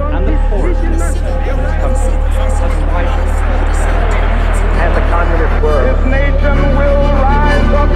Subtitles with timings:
[0.00, 3.32] and the poorest 10% of this country has widened.
[4.82, 5.84] And the communist world.
[5.86, 7.88] This nation will rise up.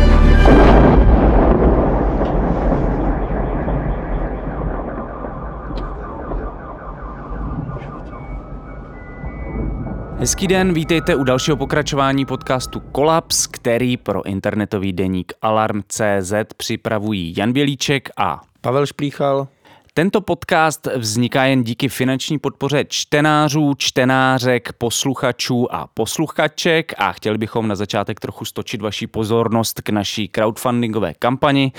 [10.23, 17.53] Hezký den, vítejte u dalšího pokračování podcastu Kolaps, který pro internetový deník Alarm.cz připravují Jan
[17.53, 19.49] Bělíček a Pavel Šplíchal.
[19.95, 27.69] Tento podcast vzniká jen díky finanční podpoře čtenářů, čtenářek, posluchačů a posluchaček a chtěli bychom
[27.69, 31.73] na začátek trochu stočit vaši pozornost k naší crowdfundingové kampani,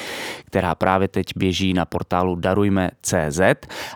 [0.45, 3.41] která právě teď běží na portálu darujme.cz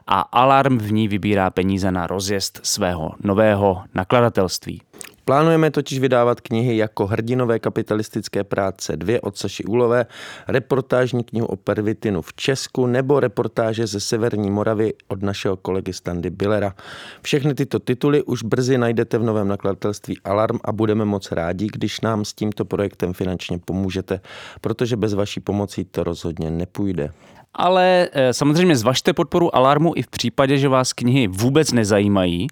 [0.07, 4.81] a Alarm v ní vybírá peníze na rozjezd svého nového nakladatelství.
[5.27, 10.05] Plánujeme totiž vydávat knihy jako Hrdinové kapitalistické práce 2 od Saši Úlové,
[10.47, 16.29] reportážní knihu o pervitinu v Česku nebo reportáže ze Severní Moravy od našeho kolegy Standy
[16.29, 16.75] Billera.
[17.21, 22.01] Všechny tyto tituly už brzy najdete v novém nakladatelství Alarm a budeme moc rádi, když
[22.01, 24.19] nám s tímto projektem finančně pomůžete,
[24.61, 27.11] protože bez vaší pomoci to rozhodně nepůjde.
[27.57, 32.47] Ale eh, samozřejmě zvažte podporu Alarmu i v případě, že vás knihy vůbec nezajímají.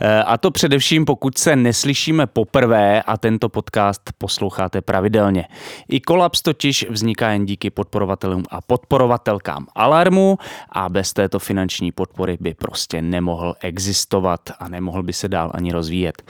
[0.00, 5.44] Eh, A to především, pokud se neslyšíme poprvé a tento podcast posloucháte pravidelně.
[5.88, 10.38] I kolaps totiž vzniká jen díky podporovatelům a podporovatelkám Alarmu
[10.72, 15.72] a bez této finanční podpory by prostě nemohl existovat a nemohl by se dál ani
[15.72, 16.22] rozvíjet.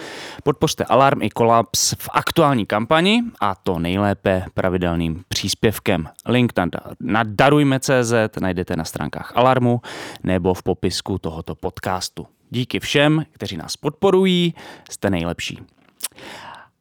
[0.43, 6.09] Podpořte Alarm i kolaps v aktuální kampani a to nejlépe pravidelným příspěvkem.
[6.27, 6.67] Link na,
[7.01, 9.81] na darujme.cz najdete na stránkách Alarmu
[10.23, 12.27] nebo v popisku tohoto podcastu.
[12.51, 14.55] Díky všem, kteří nás podporují,
[14.91, 15.59] jste nejlepší.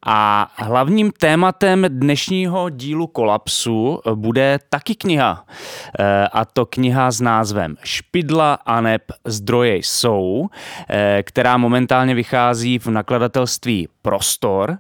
[0.05, 5.45] A hlavním tématem dnešního dílu Kolapsu bude taky kniha.
[5.99, 10.47] E, A to kniha s názvem Špidla a neb zdroje jsou,
[10.89, 14.77] e, která momentálně vychází v nakladatelství Prostor.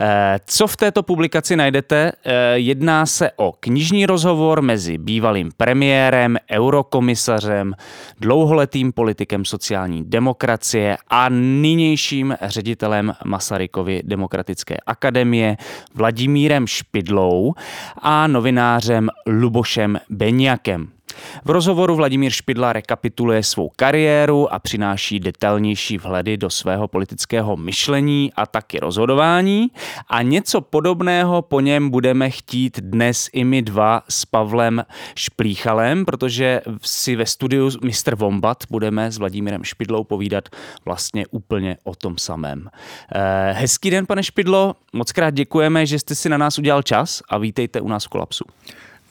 [0.00, 2.12] E, Co v této publikaci najdete?
[2.24, 7.74] E, Jedná se o knižní rozhovor mezi bývalým premiérem, eurokomisařem,
[8.20, 15.56] dlouholetým politikem sociální demokracie a nynějším ředitelem Masarykovy demokratické akademie
[15.94, 17.54] Vladimírem Špidlou
[18.02, 20.97] a novinářem Lubošem Beňakem.
[21.44, 28.32] V rozhovoru Vladimír Špidla rekapituluje svou kariéru a přináší detailnější vhledy do svého politického myšlení
[28.36, 29.70] a taky rozhodování.
[30.08, 36.60] A něco podobného po něm budeme chtít dnes i my dva s Pavlem Šplíchalem, protože
[36.82, 38.14] si ve studiu Mr.
[38.14, 40.48] Vombat budeme s Vladimírem Špidlou povídat
[40.84, 42.68] vlastně úplně o tom samém.
[43.14, 47.22] Eh, Hezký den, pane Špidlo, moc krát děkujeme, že jste si na nás udělal čas
[47.28, 48.44] a vítejte u nás v Kolapsu.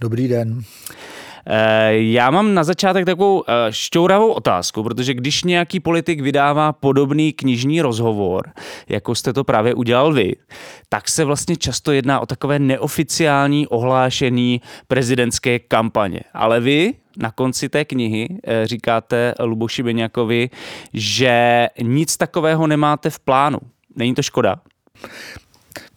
[0.02, 0.64] Dobrý den.
[1.46, 7.34] Eh, Já mám na začátek takovou eh, šťouravou otázku, protože když nějaký politik vydává podobný
[7.34, 8.50] knižní rozhovor,
[8.90, 10.36] jako jste to právě udělal vy,
[10.90, 16.20] tak se vlastně často jedná o takové neoficiální ohlášení prezidentské kampaně.
[16.34, 20.50] Ale vy na konci té knihy eh, říkáte Luboši Beňakovi,
[20.94, 23.58] že nic takového nemáte v plánu.
[23.96, 24.56] Není to škoda?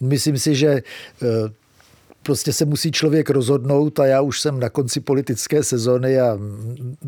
[0.00, 0.82] Myslím si, že
[2.22, 6.38] prostě se musí člověk rozhodnout a já už jsem na konci politické sezóny a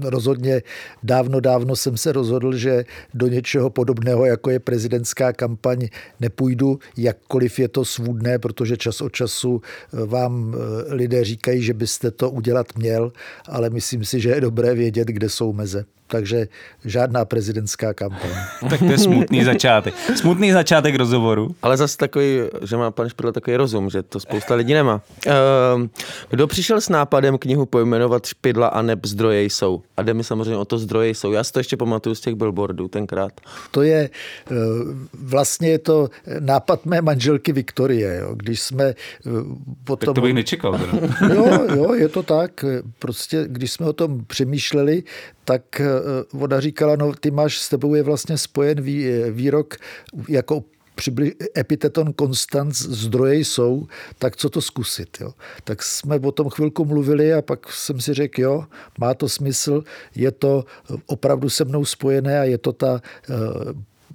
[0.02, 0.62] rozhodně
[1.02, 2.84] dávno, dávno jsem se rozhodl, že
[3.14, 5.88] do něčeho podobného, jako je prezidentská kampaň,
[6.20, 11.74] nepůjdu, jakkoliv je to svůdné, protože čas od času eh, vám eh, lidé říkají, že
[11.74, 13.12] byste to udělat měl,
[13.48, 15.84] ale myslím si, že je dobré vědět, kde jsou meze.
[16.12, 16.48] Takže
[16.84, 18.30] žádná prezidentská kampaň.
[18.70, 19.94] Tak to je smutný začátek.
[20.16, 21.54] Smutný začátek rozhovoru.
[21.62, 25.00] Ale zase takový, že má pan Špidla takový rozum, že to spousta lidí nemá.
[25.26, 25.90] Ehm,
[26.30, 29.82] Kdo přišel s nápadem knihu pojmenovat Špidla a neb zdroje jsou?
[29.96, 31.32] A jde mi samozřejmě o to zdroje jsou.
[31.32, 33.32] Já si to ještě pamatuju z těch billboardů tenkrát.
[33.70, 34.10] To je
[34.50, 34.54] eh,
[35.14, 36.08] vlastně je to
[36.40, 38.18] nápad mé manželky Viktorie.
[38.20, 38.34] Jo.
[38.34, 38.94] Když jsme eh,
[39.84, 40.06] potom...
[40.06, 40.78] Tak to bych nečekal.
[40.78, 41.34] Teda.
[41.34, 42.64] Jo, jo, je to tak.
[42.98, 45.02] Prostě, když jsme o tom přemýšleli,
[45.44, 45.86] tak eh,
[46.38, 49.76] ona říkala, no ty máš, s tebou je vlastně spojen vý, výrok
[50.28, 53.86] jako přibli, epiteton konstanc zdroje jsou,
[54.18, 55.18] tak co to zkusit.
[55.20, 55.32] Jo?
[55.64, 58.64] Tak jsme o tom chvilku mluvili a pak jsem si řekl, jo,
[58.98, 59.82] má to smysl,
[60.14, 60.64] je to
[61.06, 63.00] opravdu se mnou spojené a je to, ta,
[63.30, 63.34] eh,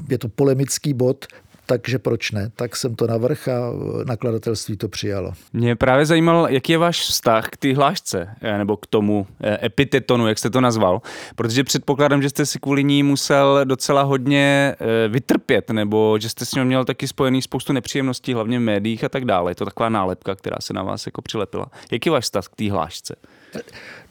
[0.09, 1.25] je to polemický bod,
[1.69, 2.51] takže proč ne?
[2.55, 3.71] Tak jsem to navrh a
[4.05, 5.33] nakladatelství to přijalo.
[5.53, 9.65] Mě právě zajímal, jaký je váš vztah k té hlášce, eh, nebo k tomu eh,
[9.65, 11.01] epitetonu, jak jste to nazval,
[11.35, 16.45] protože předpokládám, že jste si kvůli ní musel docela hodně eh, vytrpět, nebo že jste
[16.45, 19.51] s ním měl taky spojený spoustu nepříjemností, hlavně v médiích a tak dále.
[19.51, 21.65] Je to taková nálepka, která se na vás jako přilepila.
[21.91, 23.15] Jaký je váš vztah k té hlášce?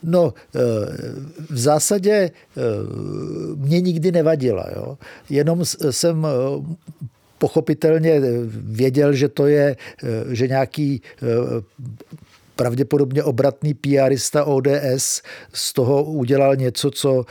[0.03, 0.35] No,
[1.51, 2.31] v zásadě
[3.57, 4.65] mě nikdy nevadila.
[4.77, 4.99] Jo?
[5.31, 6.27] Jenom jsem
[7.39, 9.77] pochopitelně věděl, že to je,
[10.31, 11.03] že nějaký
[12.57, 15.23] pravděpodobně obratný PRista ODS
[15.53, 17.25] z toho udělal něco, co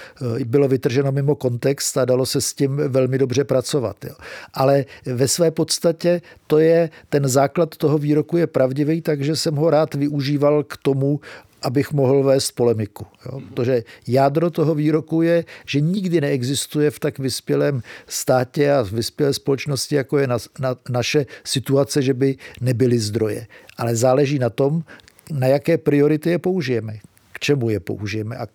[0.46, 4.06] bylo vytrženo mimo kontext a dalo se s tím velmi dobře pracovat.
[4.06, 4.16] Jo.
[4.54, 9.69] Ale ve své podstatě to je, ten základ toho výroku je pravdivý, takže jsem ho
[9.69, 11.19] rád využíval k tomu,
[11.62, 13.06] abych mohl vést polemiku.
[13.25, 13.42] Jo?
[13.54, 19.34] Protože jádro toho výroku je, že nikdy neexistuje v tak vyspělém státě a v vyspělé
[19.34, 23.48] společnosti, jako je na, na, naše situace, že by nebyly zdroje.
[23.78, 24.84] Ale záleží na tom,
[25.31, 27.00] na jaké priority je použijeme,
[27.31, 28.46] k čemu je použijeme a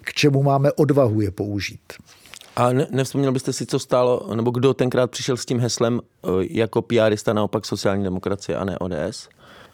[0.00, 1.92] k čemu máme odvahu je použít.
[2.56, 6.28] A ne, nevzpomněl byste si, co stálo, nebo kdo tenkrát přišel s tím heslem eh,
[6.50, 9.28] jako PRista naopak sociální demokracie a ne ODS?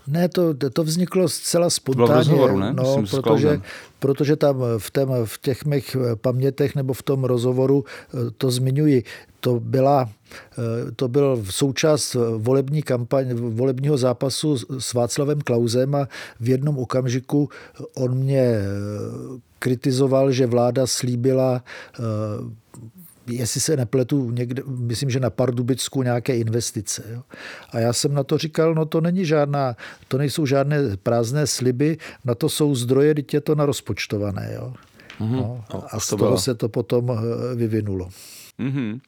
[0.07, 2.13] Ne, to, to vzniklo zcela spontánně.
[2.13, 2.73] V rozhovoru, ne?
[2.73, 3.61] No, Myslím, protože,
[3.99, 9.05] protože tam v, tém, v těch mých pamětech nebo v tom rozhovoru eh, to zmiňuji.
[9.41, 10.09] To byla
[10.59, 16.09] eh, to byl součást volební kampaň, volebního zápasu s Václavem Klausem a
[16.41, 17.49] v jednom okamžiku
[17.95, 18.65] on mě eh,
[19.59, 21.63] kritizoval, že vláda slíbila
[23.27, 27.03] jestli se nepletu, někde, myslím, že na Pardubicku nějaké investice.
[27.13, 27.23] Jo.
[27.71, 29.77] A já jsem na to říkal, no to není žádná,
[30.09, 34.53] to nejsou žádné prázdné sliby, na to jsou zdroje, teď je to na rozpočtované.
[34.55, 34.75] Jo.
[35.21, 35.37] Mm-hmm.
[35.37, 38.09] No, a z toho se to potom eh, vyvinulo.
[38.61, 39.01] Mm-hmm.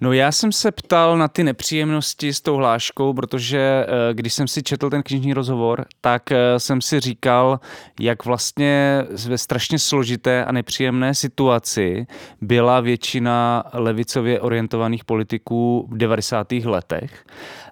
[0.00, 4.48] No já jsem se ptal na ty nepříjemnosti s tou hláškou, protože eh, když jsem
[4.48, 7.60] si četl ten knižní rozhovor, tak eh, jsem si říkal,
[8.00, 12.06] jak vlastně ve strašně složité a nepříjemné situaci
[12.40, 16.52] byla většina levicově orientovaných politiků v 90.
[16.52, 17.24] letech.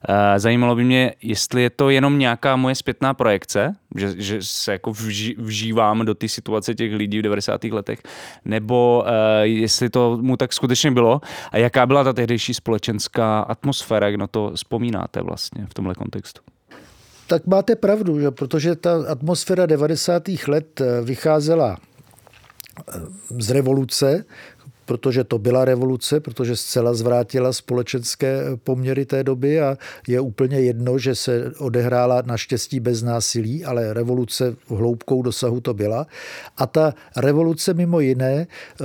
[0.08, 4.72] Eh, zajímalo by mě, jestli je to jenom nějaká moje zpětná projekce, že, že se
[4.72, 7.64] jako vži, vžívám do té situace těch lidí v 90.
[7.64, 8.02] letech,
[8.44, 9.04] nebo
[9.42, 11.06] jestli to mu tak skutečně bylo
[11.53, 16.43] a jaká byla ta tehdejší společenská atmosféra, jak na to vzpomínáte vlastně v tomhle kontextu?
[17.26, 20.23] Tak máte pravdu, že protože ta atmosféra 90.
[20.49, 21.76] let eh, vycházela
[23.38, 24.25] z revoluce,
[24.85, 29.79] protože to byla revoluce, protože zcela zvrátila společenské poměry té doby a
[30.09, 35.75] je úplně jedno, že se odehrála naštěstí bez násilí, ale revoluce v hloubkou dosahu to
[35.75, 36.06] byla.
[36.56, 38.85] A ta revoluce mimo jiné eh,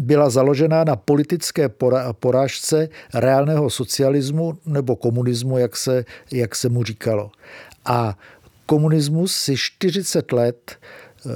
[0.00, 1.68] byla založená na politické
[2.12, 7.30] porážce reálného socialismu nebo komunismu, jak se, jak se mu říkalo.
[7.84, 8.18] A
[8.66, 11.30] komunismus si 40 let eh,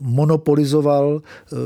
[0.00, 1.56] monopolizoval eh,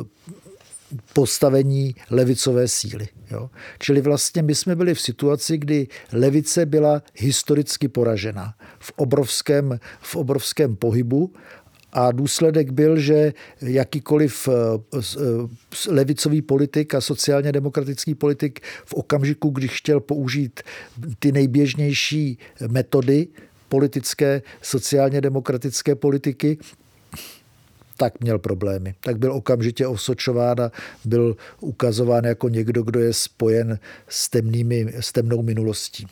[1.12, 3.08] postavení levicové síly.
[3.30, 3.50] Jo.
[3.78, 10.16] Čili vlastně my jsme byli v situaci, kdy levice byla historicky poražena v obrovském, v
[10.16, 11.32] obrovském pohybu
[11.94, 13.32] a důsledek byl, že
[13.62, 14.52] jakýkoliv eh,
[14.98, 15.00] eh,
[15.88, 20.60] levicový politik a sociálně demokratický politik v okamžiku, když chtěl použít
[21.18, 23.28] ty nejběžnější metody
[23.68, 26.58] politické, sociálně demokratické politiky,
[27.96, 28.94] tak měl problémy.
[29.00, 30.70] Tak byl okamžitě osočován a
[31.04, 36.06] byl ukazován jako někdo, kdo je spojen s, temnými, s temnou minulostí.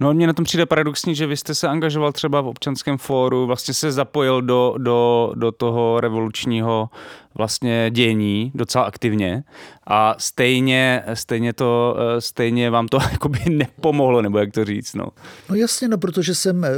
[0.00, 2.98] No a mně na tom přijde paradoxní, že vy jste se angažoval třeba v občanském
[2.98, 6.90] fóru, vlastně se zapojil do, do, do toho revolučního
[7.34, 9.44] vlastně dění docela aktivně
[9.86, 14.94] a stejně, stejně, to, stejně vám to jakoby nepomohlo, nebo jak to říct.
[14.94, 15.06] No,
[15.48, 16.68] no jasně, no protože jsem eh,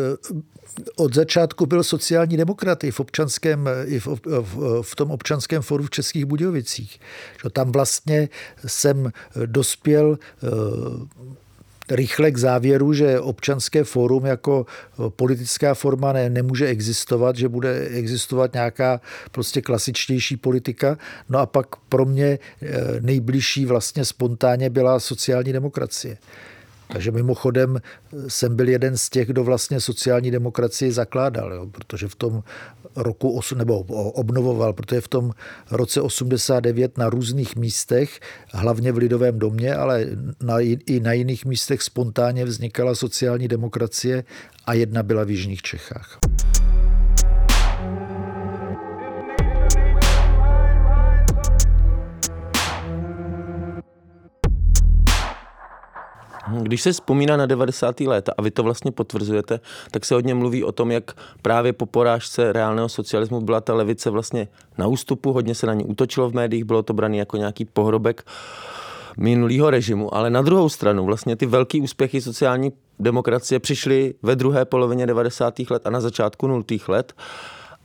[0.96, 5.84] od začátku byl sociální demokrat i v, občanském, i v, v, v tom občanském foru
[5.84, 7.00] v Českých Budějovicích.
[7.52, 8.28] Tam vlastně
[8.66, 9.12] jsem
[9.46, 10.48] dospěl eh,
[11.90, 14.66] rychle k závěru, že občanské fórum jako
[15.08, 19.00] politická forma ne, nemůže existovat, že bude existovat nějaká
[19.32, 20.98] prostě klasičtější politika.
[21.28, 22.68] No a pak pro mě eh,
[23.00, 26.18] nejbližší vlastně spontánně byla sociální demokracie.
[26.92, 27.78] Takže mimochodem
[28.28, 32.42] jsem byl jeden z těch, kdo vlastně sociální demokracii zakládal, jo, protože v tom
[32.96, 33.78] roku, nebo
[34.12, 35.30] obnovoval, protože v tom
[35.70, 38.20] roce 89 na různých místech,
[38.52, 40.06] hlavně v Lidovém domě, ale
[40.42, 44.24] na, i na jiných místech spontánně vznikala sociální demokracie
[44.66, 46.18] a jedna byla v Jižních Čechách.
[56.62, 58.00] Když se vzpomíná na 90.
[58.00, 61.12] léta, a vy to vlastně potvrzujete, tak se hodně mluví o tom, jak
[61.42, 65.84] právě po porážce reálného socialismu byla ta levice vlastně na ústupu, hodně se na ní
[65.84, 68.26] útočilo v médiích, bylo to brané jako nějaký pohrobek
[69.18, 74.64] minulého režimu, ale na druhou stranu vlastně ty velký úspěchy sociální demokracie přišly ve druhé
[74.64, 75.54] polovině 90.
[75.70, 76.62] let a na začátku 0.
[76.88, 77.12] let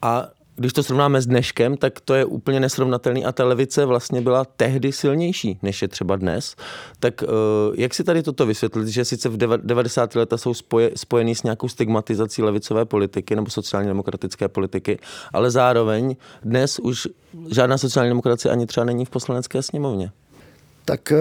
[0.02, 4.22] a když to srovnáme s dneškem, tak to je úplně nesrovnatelný a ta levice vlastně
[4.22, 6.56] byla tehdy silnější, než je třeba dnes.
[7.00, 7.28] Tak eh,
[7.76, 10.16] jak si tady toto vysvětlit, že sice v 90.
[10.16, 15.00] leta jsou spoje, spojený s nějakou stigmatizací levicové politiky nebo sociálně demokratické politiky,
[15.34, 17.08] ale zároveň dnes už
[17.52, 20.12] žádná sociální demokracie ani třeba není v poslanecké sněmovně?
[20.86, 21.18] Tak eh,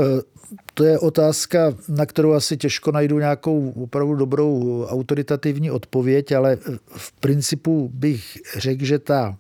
[0.75, 7.13] to je otázka, na kterou asi těžko najdu nějakou opravdu dobrou autoritativní odpověď, ale v
[7.13, 9.37] principu bych řekl, že ta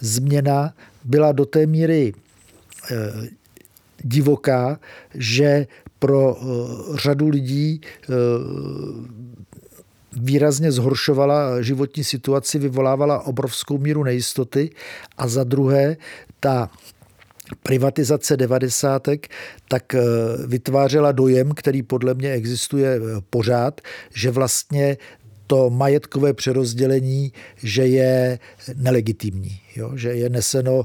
[0.00, 2.12] změna byla do té míry
[2.90, 2.96] eh,
[4.02, 4.80] divoká,
[5.14, 5.66] že
[5.98, 6.44] pro eh,
[6.96, 7.80] řadu lidí
[10.12, 14.70] výrazně zhoršovala životní situaci, vyvolávala obrovskou míru nejistoty
[15.18, 15.96] a za druhé
[16.40, 16.70] ta
[17.62, 19.28] privatizace devadesátek,
[19.68, 20.00] tak eh,
[20.46, 23.00] vytvářela dojem, který podle mě existuje eh,
[23.30, 23.80] pořád,
[24.14, 24.96] že vlastně
[25.46, 28.38] to majetkové přerozdělení, že je
[28.74, 29.92] nelegitimní, jo?
[29.94, 30.84] že je neseno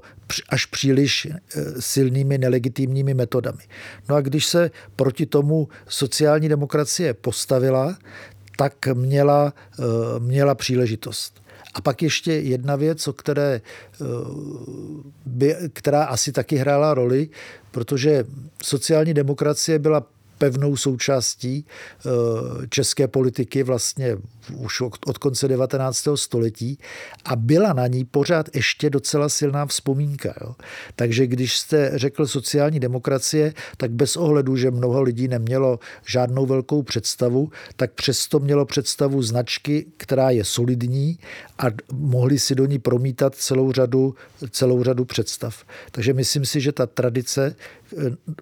[0.50, 1.38] až příliš eh,
[1.79, 3.63] silnými nelegitimními metodami.
[4.10, 7.98] No a když se proti tomu sociální demokracie postavila,
[8.58, 9.53] tak měla,
[10.20, 11.42] měla příležitost.
[11.73, 14.05] A pak ještě jedna věc, o které, eh,
[15.25, 17.29] by, která asi taky hrála roli,
[17.71, 18.25] protože
[18.63, 20.05] sociální demokracie byla
[20.37, 22.09] pevnou součástí eh,
[22.69, 24.17] české politiky vlastně
[24.55, 26.07] už od konce 19.
[26.15, 26.77] století
[27.25, 30.33] a byla na ní pořád ještě docela silná vzpomínka.
[30.41, 30.55] Jo.
[30.95, 36.83] Takže když jste řekl sociální demokracie, tak bez ohledu, že mnoho lidí nemělo žádnou velkou
[36.83, 41.19] představu, tak přesto mělo představu značky, která je solidní
[41.59, 44.15] a mohli si do ní promítat celou řadu,
[44.50, 45.63] celou řadu představ.
[45.91, 47.55] Takže myslím si, že ta tradice,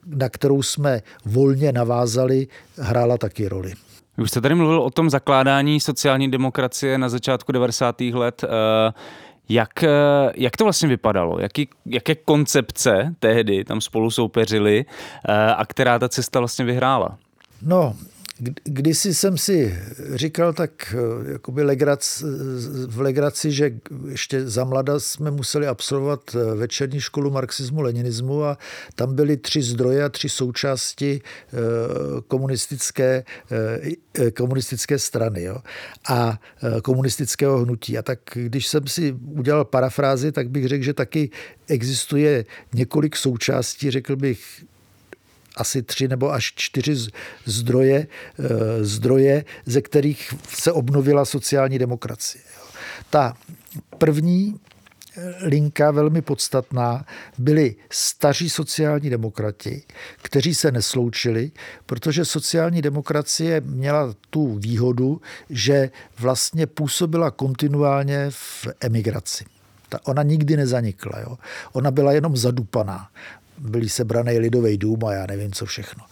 [0.05, 3.74] na kterou jsme volně navázali, hrála taky roli.
[4.18, 8.01] Už jste tady mluvil o tom zakládání sociální demokracie na začátku 90.
[8.01, 8.44] let.
[8.44, 8.94] Eh,
[9.50, 9.89] jak, eh,
[10.36, 11.39] jak to vlastně vypadalo?
[11.39, 14.86] Jaký, jaké koncepce tehdy tam spolu soupeřili
[15.30, 17.18] eh, a která ta cesta vlastně vyhrála?
[17.62, 17.96] No,
[18.63, 19.79] Kdysi jsem si
[20.13, 22.24] říkal tak eh, jakoby legrac,
[22.88, 23.71] v legraci, že
[24.10, 28.57] ještě za mlada jsme museli absolvovat eh, večerní školu marxismu, leninismu a
[28.95, 31.57] tam byly tři zdroje a tři součásti eh,
[32.27, 33.24] komunistické,
[34.38, 35.57] komunistické strany jo?
[36.10, 36.39] a
[36.83, 37.98] komunistického hnutí.
[37.98, 41.29] A tak když jsem si udělal parafrázi, tak bych řekl, že taky
[41.67, 44.63] existuje několik součástí, řekl bych,
[45.62, 46.96] asi tři nebo až čtyři
[47.46, 48.08] zdroje,
[48.39, 52.44] eh, zdroje, ze kterých se obnovila sociální demokracie.
[53.10, 53.34] Ta
[53.98, 54.56] první
[55.18, 57.06] eh, linka velmi podstatná
[57.38, 59.84] byli staří sociální demokrati,
[60.22, 61.51] kteří se nesloučili,
[61.86, 65.89] protože sociální demokracie měla tu výhodu, že
[66.20, 69.46] vlastně působila kontinuálně v emigraci.
[69.89, 71.20] Ta, ona nikdy nezanikla.
[71.20, 71.38] Jo.
[71.74, 73.10] Ona byla jenom zadupaná
[73.62, 76.03] byly sebrané lidový dům a já nevím, co všechno.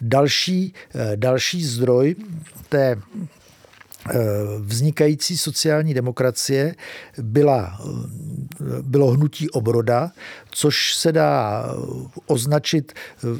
[0.00, 2.14] Další, eh, další zdroj
[2.68, 2.96] té
[4.10, 4.18] eh,
[4.58, 6.74] vznikající sociální demokracie
[7.18, 10.10] byla, eh, bylo hnutí obroda,
[10.50, 11.64] což se dá
[12.26, 12.92] označit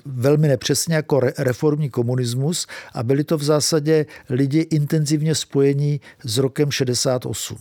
[0.07, 6.71] velmi nepřesně jako reformní komunismus a byli to v zásadě lidi intenzivně spojení s rokem
[6.71, 7.59] 68.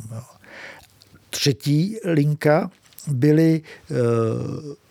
[1.30, 2.72] Třetí linka
[3.08, 3.62] byli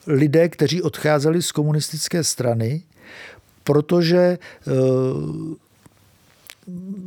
[0.06, 2.82] lidé, kteří odcházeli z komunistické strany,
[3.64, 4.38] protože eh,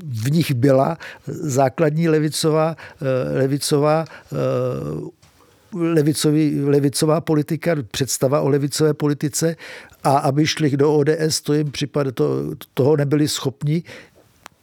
[0.05, 0.97] v nich byla
[1.27, 4.35] základní levicová, eh, levicová eh,
[5.75, 9.55] levicový, levicová politika, představa o levicové politice
[10.03, 13.83] a aby šli do ODS, to jim připadá, to, toho nebyli schopni,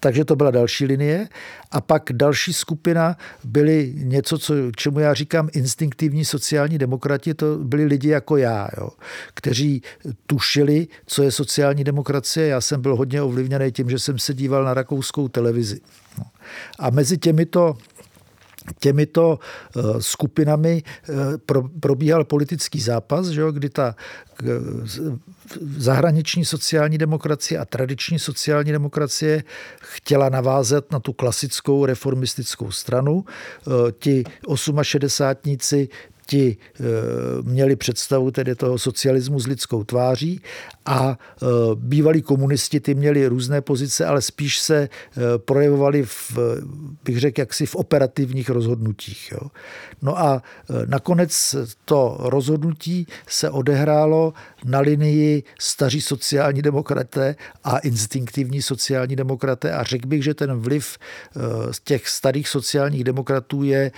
[0.01, 1.29] takže to byla další linie.
[1.71, 7.85] A pak další skupina byly něco, co, čemu já říkám instinktivní sociální demokrati, to byli
[7.85, 8.91] lidi jako já, jo,
[9.35, 9.83] kteří
[10.27, 12.47] tušili, co je sociální demokracie.
[12.47, 15.81] Já jsem byl hodně ovlivněný tím, že jsem se díval na rakouskou televizi.
[16.19, 16.25] No.
[16.79, 17.77] A mezi těmito
[18.79, 21.13] těmito eh, skupinami eh,
[21.81, 23.95] probíhal politický zápas, že jo, kdy ta
[24.43, 24.47] eh,
[25.77, 29.43] zahraniční sociální demokracie a tradiční sociální demokracie
[29.81, 33.25] chtěla navázat na tu klasickou reformistickou stranu.
[33.99, 34.25] Ti
[34.83, 35.55] 68
[36.31, 36.57] ti
[37.43, 40.41] měli představu tedy toho socialismu s lidskou tváří
[40.87, 41.19] a
[41.75, 44.89] bývalí komunisti ty měli různé pozice, ale spíš se
[45.37, 46.39] projevovali v,
[47.05, 49.33] bych řekl, jaksi v operativních rozhodnutích.
[49.33, 49.51] Jo.
[50.03, 50.43] No a
[50.87, 54.33] nakonec to rozhodnutí se odehrálo
[54.65, 60.99] na linii staří sociální demokraté a instinktivní sociální demokraté a řekl bych, že ten vliv
[61.71, 63.91] z těch starých sociálních demokratů je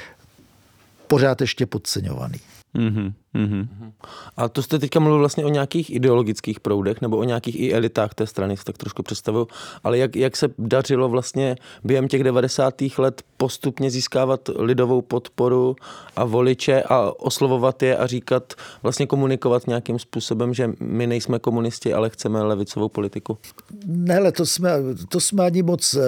[1.12, 2.38] pořád ještě podceňovaný.
[2.74, 3.12] Mm-hmm.
[3.34, 3.92] Mm-hmm.
[4.36, 8.14] A to jste teďka mluvil vlastně o nějakých ideologických proudech nebo o nějakých i elitách
[8.14, 9.48] té strany, si tak trošku představuju.
[9.84, 12.74] Ale jak, jak se dařilo vlastně během těch 90.
[12.98, 15.76] let postupně získávat lidovou podporu
[16.16, 21.94] a voliče a oslovovat je a říkat, vlastně komunikovat nějakým způsobem, že my nejsme komunisti,
[21.94, 23.38] ale chceme levicovou politiku?
[23.86, 24.70] Ne, to jsme,
[25.08, 26.00] to jsme ani moc eh,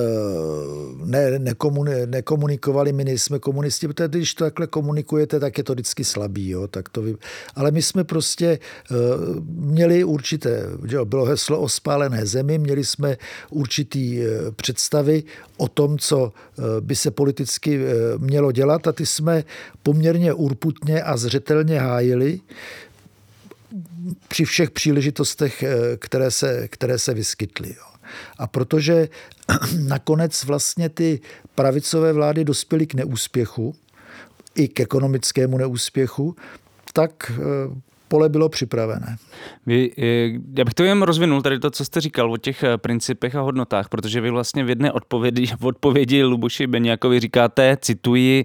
[1.04, 6.04] ne, nekomuni, nekomunikovali, my nejsme komunisti, protože když to takhle komunikujete, tak je to vždycky
[6.04, 6.48] slabý.
[6.48, 6.68] Jo?
[6.68, 7.13] Tak to vy,
[7.54, 8.94] ale my jsme prostě eh,
[9.46, 10.62] měli určité,
[11.04, 13.16] bylo heslo o spálené zemi, měli jsme
[13.50, 15.22] určitý eh, představy
[15.56, 17.80] o tom, co eh, by se politicky
[18.18, 19.44] mělo dělat a ty jsme
[19.82, 22.40] poměrně urputně a zřetelně hájili
[24.28, 25.64] při všech příležitostech,
[25.98, 27.74] které se, které se vyskytly.
[28.38, 29.08] A protože
[29.78, 31.20] nakonec vlastně ty
[31.54, 33.74] pravicové vlády dospěly k neúspěchu,
[34.54, 36.36] i k ekonomickému neúspěchu,
[36.94, 37.68] tak eh,
[38.08, 39.16] pole bylo připravené.
[39.66, 40.02] Vy, eh,
[40.58, 43.40] já bych to jen rozvinul, tady to, co jste říkal o těch eh, principech a
[43.40, 48.44] hodnotách, protože vy vlastně v jedné odpovědi, v odpovědi Luboši Beňákovi říkáte, cituji,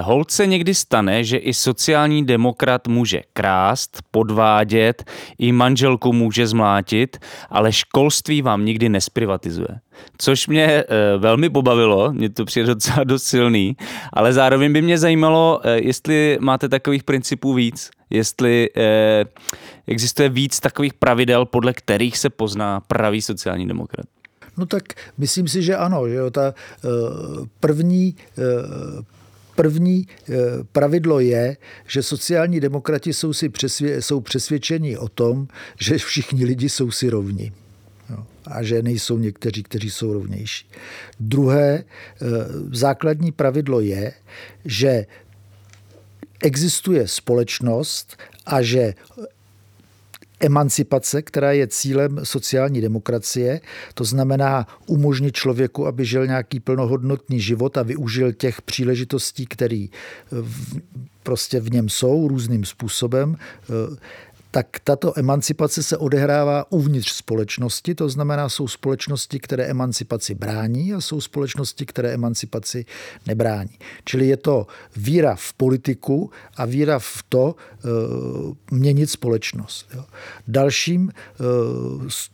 [0.00, 5.04] holce někdy stane, že i sociální demokrat může krást, podvádět,
[5.38, 7.16] i manželku může zmlátit,
[7.50, 9.68] ale školství vám nikdy nesprivatizuje
[10.18, 10.84] což mě
[11.18, 13.76] velmi pobavilo, mě to přijde docela dost silný,
[14.12, 19.24] ale zároveň by mě zajímalo, jestli máte takových principů víc, jestli e,
[19.86, 24.06] existuje víc takových pravidel, podle kterých se pozná pravý sociální demokrat.
[24.56, 24.82] No tak
[25.18, 26.08] myslím si, že ano.
[26.08, 26.54] Že jo, ta
[27.60, 28.16] první
[29.56, 30.06] První
[30.72, 35.48] pravidlo je, že sociální demokrati jsou, si přesvě, jsou přesvědčeni o tom,
[35.80, 37.52] že všichni lidi jsou si rovni
[38.46, 40.66] a že nejsou někteří, kteří jsou rovnější.
[41.20, 42.26] Druhé eh,
[42.72, 44.12] základní pravidlo je,
[44.64, 45.06] že
[46.42, 48.94] existuje společnost a že
[50.40, 53.60] emancipace, která je cílem sociální demokracie,
[53.94, 59.86] to znamená umožnit člověku, aby žil nějaký plnohodnotný život a využil těch příležitostí, které
[61.22, 63.36] prostě v něm jsou různým způsobem,
[64.50, 71.00] tak tato emancipace se odehrává uvnitř společnosti, to znamená, jsou společnosti, které emancipaci brání a
[71.00, 72.84] jsou společnosti, které emancipaci
[73.26, 73.78] nebrání.
[74.04, 79.86] Čili je to víra v politiku a víra v to e, měnit společnost.
[79.94, 80.04] Jo.
[80.48, 81.12] Dalším e,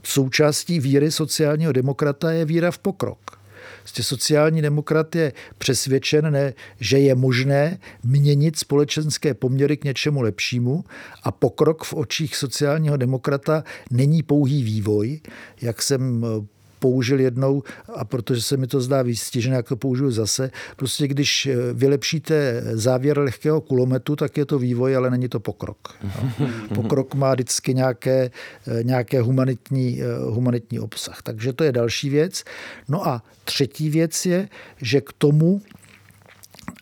[0.05, 3.42] součástí víry sociálního demokrata je víra v pokrok.
[3.83, 10.85] Prostě sociální demokrat je přesvědčen, ne, že je možné měnit společenské poměry k něčemu lepšímu
[11.23, 15.21] a pokrok v očích sociálního demokrata není pouhý vývoj,
[15.61, 16.47] jak jsem eh,
[16.83, 17.63] použil jednou
[17.95, 20.51] a protože se mi to zdá výstižné, jak to použiju zase.
[20.77, 25.95] Prostě když eh, vylepšíte závěr lehkého kulometu, tak je to vývoj, ale není to pokrok.
[26.03, 26.51] No.
[26.75, 28.31] Pokrok má vždycky nějaké,
[28.67, 31.23] eh, nějaké humanitní, eh, humanitní obsah.
[31.23, 32.45] Takže to je další věc.
[32.89, 34.49] No a třetí věc je,
[34.83, 35.63] že k tomu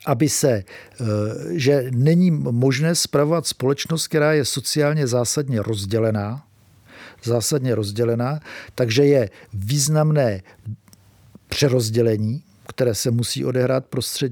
[0.07, 0.65] aby se,
[1.51, 6.43] že není možné spravovat společnost, která je sociálně zásadně rozdělená,
[7.25, 8.41] zásadně rozdělená,
[8.75, 10.43] takže je významné
[11.49, 13.85] přerozdělení, které se musí odehrát
[14.23, 14.31] eh,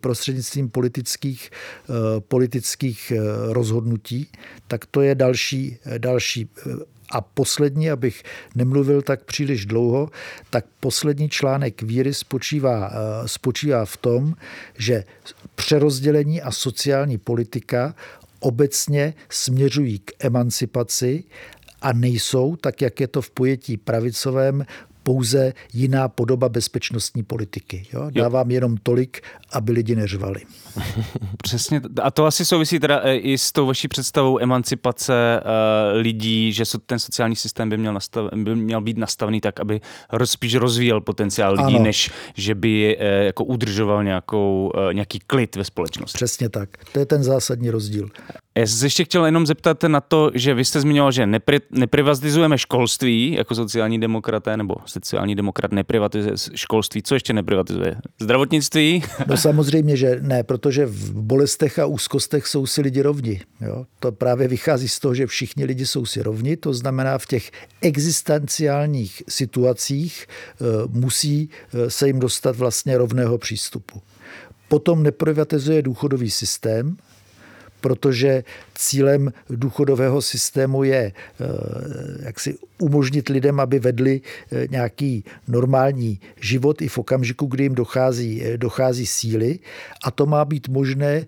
[0.00, 3.18] prostřednictvím politických, eh, politických eh,
[3.52, 4.28] rozhodnutí,
[4.68, 6.48] tak to je další, další
[7.10, 8.22] a poslední, abych
[8.54, 10.10] nemluvil tak příliš dlouho,
[10.50, 12.92] tak poslední článek víry spočívá,
[13.26, 14.34] spočívá v tom,
[14.78, 15.04] že
[15.54, 17.94] přerozdělení a sociální politika
[18.40, 21.24] obecně směřují k emancipaci
[21.82, 24.64] a nejsou, tak jak je to v pojetí pravicovém,
[25.02, 27.86] pouze jiná podoba bezpečnostní politiky.
[27.92, 28.10] Jo?
[28.10, 28.54] Dávám jo.
[28.54, 29.20] jenom tolik,
[29.52, 30.40] aby lidi neřvali.
[31.42, 31.80] Přesně.
[32.02, 36.64] A to asi souvisí teda eh, i s tou vaší představou emancipace uh, lidí, že
[36.86, 39.80] ten sociální systém by měl, nastav, by měl být nastavený tak, aby
[40.24, 41.84] spíš rozvíjel potenciál lidí, ano.
[41.84, 46.16] než že by uh, jako udržoval nějakou, uh, nějaký klid ve společnosti.
[46.16, 46.68] Přesně tak.
[46.92, 48.08] To je ten zásadní rozdíl.
[48.58, 51.58] Já jsem se ještě chtěl jenom zeptat na to, že vy jste zmiňoval, že nepri,
[51.70, 57.02] neprivatizujeme školství jako sociální demokraté nebo sociální demokrat neprivatizuje školství.
[57.02, 57.96] Co ještě neprivatizuje?
[58.20, 59.02] Zdravotnictví?
[59.26, 63.40] No samozřejmě, že ne, protože v bolestech a úzkostech jsou si lidi rovni.
[63.60, 63.86] Jo?
[64.00, 67.50] To právě vychází z toho, že všichni lidi jsou si rovni, to znamená v těch
[67.80, 74.02] existenciálních situacích eh, musí eh, se jim dostat vlastně rovného přístupu.
[74.68, 76.96] Potom neprivatizuje důchodový systém,
[77.82, 81.46] protože cílem důchodového systému je eh,
[82.22, 87.74] jak si umožnit lidem, aby vedli eh, nějaký normální život i v okamžiku, kdy jim
[87.74, 89.58] dochází, eh, dochází síly.
[90.04, 91.26] A to má být možné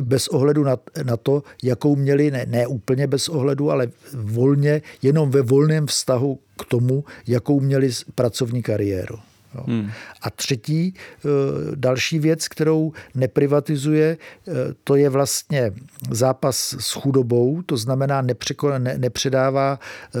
[0.00, 5.30] bez ohledu na, na to, jakou měli, ne, ne úplně bez ohledu, ale volně, jenom
[5.30, 9.31] ve volném vztahu k tomu, jakou měli pracovní kariéru.
[9.54, 9.64] Jo.
[9.66, 9.90] Hmm.
[10.22, 11.28] A třetí, eh,
[11.74, 14.16] další věc, kterou neprivatizuje,
[14.48, 14.52] eh,
[14.84, 15.72] to je vlastně
[16.10, 19.78] zápas s chudobou, to znamená nepřeko, ne, nepředává
[20.14, 20.18] eh,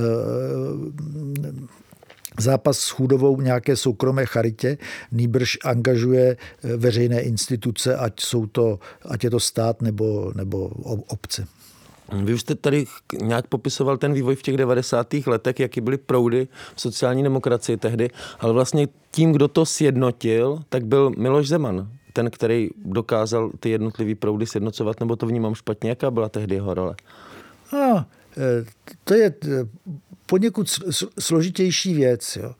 [2.40, 4.78] zápas s chudobou nějaké soukromé charitě,
[5.12, 6.36] nýbrž angažuje
[6.76, 10.66] veřejné instituce, ať, jsou to, ať je to stát nebo, nebo
[11.08, 11.46] obce.
[12.12, 12.86] Vy už jste tady
[13.22, 15.14] nějak popisoval ten vývoj v těch 90.
[15.26, 20.86] letech, jaký byly proudy v sociální demokracii tehdy, ale vlastně tím, kdo to sjednotil, tak
[20.86, 26.10] byl Miloš Zeman, ten, který dokázal ty jednotlivý proudy sjednocovat, nebo to vnímám špatně, jaká
[26.10, 26.94] byla tehdy jeho role?
[27.72, 28.04] No,
[29.04, 29.34] to je e,
[30.26, 30.68] poněkud
[31.18, 32.54] složitější věc, jo.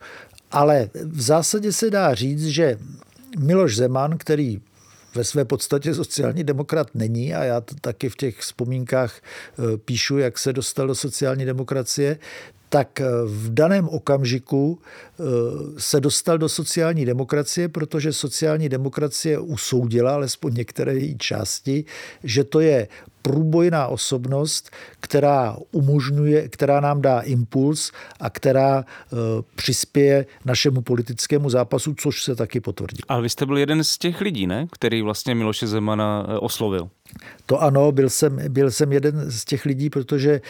[0.51, 2.77] ale v zásadě se dá říct, že
[3.39, 4.61] Miloš Zeman, který
[5.15, 10.17] ve své podstatě sociální demokrat není a já to taky v těch vzpomínkách e, píšu,
[10.17, 12.19] jak se dostal do sociální demokracie,
[12.69, 15.23] tak e, v daném okamžiku e,
[15.77, 21.85] se dostal do sociální demokracie, protože sociální demokracie usoudila, alespoň některé její části,
[22.23, 22.87] že to je
[23.23, 28.83] průbojná osobnost, která umožňuje, která nám dá impuls a která e,
[29.55, 32.99] přispěje našemu politickému zápasu, což se taky potvrdí.
[33.07, 34.67] Ale vy jste byl jeden z těch lidí, ne?
[34.71, 36.89] který vlastně Miloše Zemana e, oslovil.
[37.45, 40.41] To ano, byl jsem, byl jsem jeden z těch lidí, protože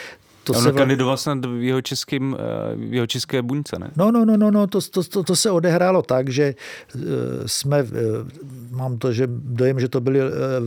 [0.43, 3.91] to on se kandidoval snad v jeho, českým, eh, v jeho české buňce, ne?
[3.95, 6.43] No, no, no, no, no to, to, to, to se odehrálo tak, že
[6.95, 6.99] eh,
[7.45, 7.85] jsme, eh,
[8.71, 10.19] mám to, že dojem, že to byly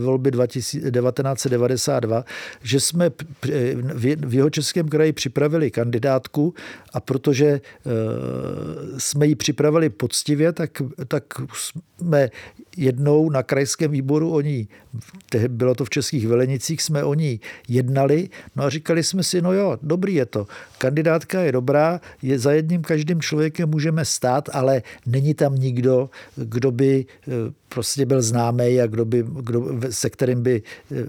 [0.03, 2.23] volby 1992,
[2.63, 3.09] že jsme
[4.25, 6.53] v jeho českém kraji připravili kandidátku
[6.93, 7.61] a protože
[8.97, 12.29] jsme ji připravili poctivě, tak, tak jsme
[12.77, 14.67] jednou na krajském výboru o ní,
[15.47, 19.53] bylo to v Českých Velenicích, jsme o ní jednali, no a říkali jsme si, no
[19.53, 20.47] jo, dobrý je to.
[20.77, 26.71] Kandidátka je dobrá, je za jedním každým člověkem můžeme stát, ale není tam nikdo, kdo
[26.71, 27.31] by eh,
[27.69, 30.61] prostě byl známý a kdo by, kdo, se kterým by
[30.91, 31.05] eh,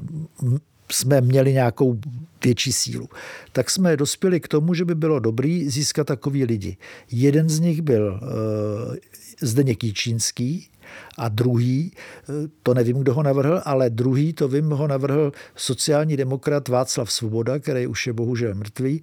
[0.92, 2.00] jsme měli nějakou
[2.44, 3.08] větší sílu.
[3.52, 6.76] Tak jsme dospěli k tomu, že by bylo dobrý získat takový lidi.
[7.10, 8.96] Jeden z nich byl uh,
[9.40, 10.68] Zdeněk Jíčínský,
[11.18, 16.16] a druhý, eh, to nevím, kdo ho navrhl, ale druhý, to vím, ho navrhl sociální
[16.16, 19.02] demokrat Václav Svoboda, který už je bohužel mrtvý.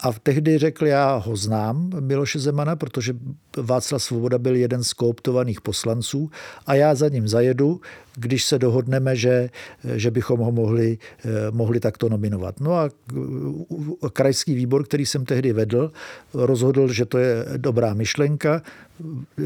[0.00, 3.14] A tehdy řekl, já ho znám, Miloše Zemana, protože
[3.56, 6.30] Václav Svoboda byl jeden z kooptovaných poslanců
[6.66, 7.80] a já za ním zajedu,
[8.16, 9.50] když se dohodneme, že,
[9.96, 12.60] že bychom ho mohli, eh, mohli takto nominovat.
[12.60, 15.92] No a eh, krajský výbor, který jsem tehdy vedl,
[16.34, 18.62] rozhodl, že to je dobrá myšlenka.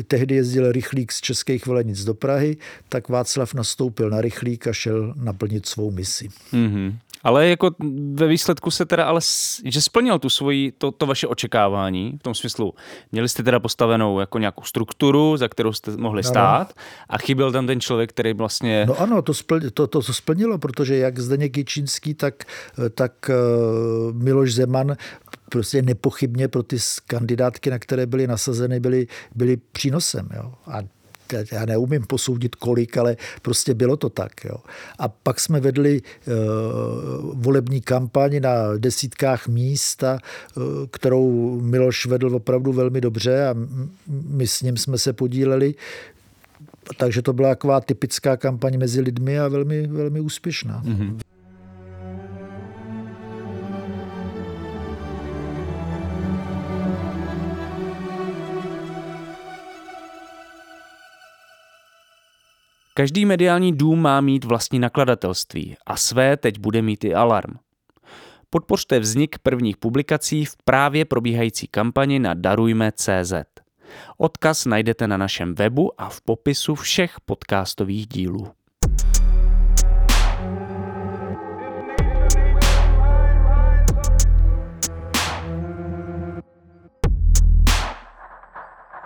[0.06, 2.56] Tehdy jezdil rychlík z Českých Velenic do Prahy,
[2.88, 6.28] tak Václav nastoupil na rychlík a šel naplnit svou misi.
[6.52, 6.94] Mm-hmm.
[7.22, 7.70] Ale jako
[8.14, 9.20] ve výsledku se teda ale,
[9.64, 12.74] že splnil tu svoji, to, to vaše očekávání, v tom smyslu,
[13.12, 16.72] měli jste teda postavenou jako nějakou strukturu, za kterou jste mohli stát
[17.08, 18.59] a chyběl tam ten člověk, který vlastně...
[18.86, 22.44] No ano, to, spl, to, to, to splnilo, protože jak Zdeněk Jičínský, tak,
[22.94, 24.96] tak uh, Miloš Zeman
[25.48, 30.28] prostě nepochybně pro ty kandidátky, na které byly nasazeny, byly, byly přínosem.
[30.34, 30.52] Jo.
[30.66, 30.82] A
[31.52, 34.44] já neumím posoudit kolik, ale prostě bylo to tak.
[34.44, 34.56] Jo.
[34.98, 36.34] A pak jsme vedli uh,
[37.34, 43.54] volební kampaň na desítkách míst, uh, kterou Miloš vedl opravdu velmi dobře a
[44.06, 45.74] my s ním jsme se podíleli.
[46.96, 50.82] Takže to byla taková typická kampaň mezi lidmi a velmi, velmi úspěšná.
[50.82, 51.18] Mm-hmm.
[62.94, 67.54] Každý mediální dům má mít vlastní nakladatelství a své teď bude mít i Alarm.
[68.50, 73.32] Podpořte vznik prvních publikací v právě probíhající kampani na darujme.cz.
[74.18, 78.59] Odkaz najdete na našem webu a v popisu všech podcastových dílů.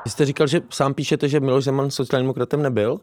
[0.05, 3.01] Vy jste říkal, že sám píšete, že Miloš Zeman sociálním demokratem nebyl,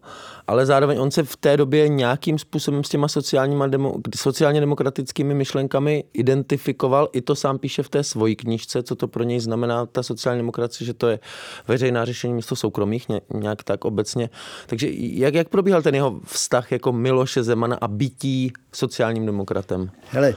[0.47, 5.33] ale zároveň on se v té době nějakým způsobem s těma sociálníma demo, sociálně demokratickými
[5.33, 7.09] myšlenkami identifikoval.
[7.13, 10.39] I to sám píše v té svojí knižce, co to pro něj znamená ta sociální
[10.39, 11.19] demokracie, že to je
[11.67, 14.29] veřejná řešení místo soukromých, nějak tak obecně.
[14.67, 19.91] Takže jak, jak probíhal ten jeho vztah jako Miloše Zemana a bytí sociálním demokratem?
[20.09, 20.35] Hele,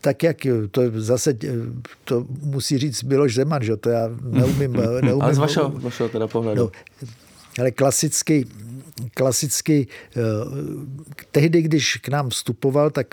[0.00, 0.36] tak jak
[0.70, 1.34] to zase
[2.04, 4.72] to musí říct Miloš Zeman, že to já neumím.
[5.00, 6.62] neumím Ale z vašeho, vašeho teda pohledu.
[6.62, 6.70] No,
[7.58, 8.46] ale klasicky,
[9.14, 10.20] klasicky eh,
[11.30, 13.06] tehdy, když k nám vstupoval, tak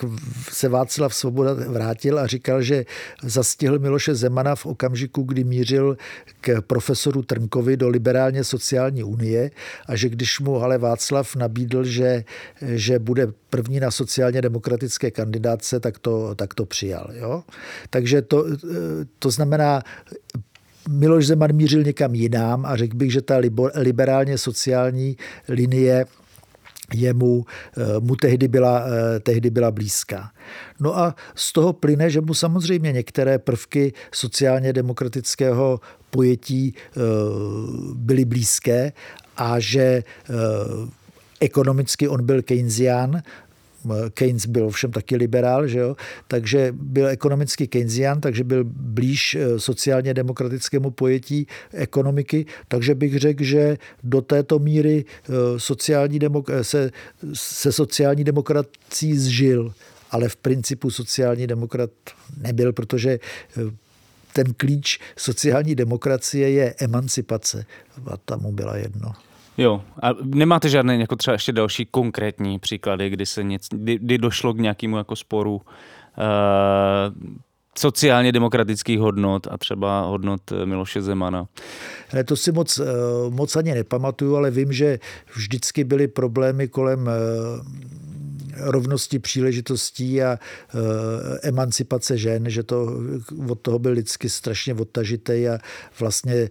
[0.49, 2.85] se Václav Svoboda vrátil a říkal, že
[3.23, 5.97] zastihl Miloše Zemana v okamžiku, kdy mířil
[6.41, 9.51] k profesoru Trnkovi do liberálně sociální unie
[9.87, 12.23] a že když mu ale Václav nabídl, že,
[12.61, 17.09] že bude první na sociálně demokratické kandidáce, tak to, tak to přijal.
[17.13, 17.43] Jo?
[17.89, 18.57] Takže to, eh,
[19.19, 19.83] to znamená,
[20.89, 23.39] Miloš Zeman mířil někam jinam a řekl bych, že ta
[23.75, 25.17] liberálně sociální
[25.49, 26.05] linie
[26.93, 27.45] jemu
[27.77, 30.31] eh, mu tehdy byla, eh, tehdy byla blízká.
[30.79, 36.99] No a z toho plyne, že mu samozřejmě některé prvky sociálně demokratického pojetí eh,
[37.93, 38.91] byly blízké
[39.37, 40.03] a že
[41.39, 43.21] ekonomicky on byl Keynesian,
[44.13, 45.95] Keynes byl všem taky liberál, že jo?
[46.27, 53.43] takže byl ekonomicky Keynesian, takže byl blíž eh, sociálně demokratickému pojetí ekonomiky, takže bych řekl,
[53.43, 56.91] že do této míry eh, sociální demok- se,
[57.33, 59.73] se sociální demokracií zžil,
[60.11, 61.89] ale v principu sociální demokrat
[62.37, 63.61] nebyl, protože eh,
[64.33, 67.65] ten klíč sociální demokracie je emancipace
[68.05, 69.13] a tam mu byla jedno.
[69.57, 74.17] Jo, a nemáte žádné jako třeba ještě další konkrétní příklady, kdy se něco, kdy, kdy
[74.17, 75.61] došlo k nějakému jako sporu uh,
[77.77, 81.47] sociálně demokratických hodnot a třeba hodnot eh, Miloše Zemana?
[82.25, 82.83] To si moc, eh,
[83.29, 84.99] moc ani nepamatuju, ale vím, že
[85.35, 87.09] vždycky byly problémy kolem
[88.57, 90.39] rovnosti příležitostí a
[91.43, 92.87] emancipace žen, že to
[93.49, 95.57] od toho byl vždycky strašně odtažitý a
[95.99, 96.49] vlastně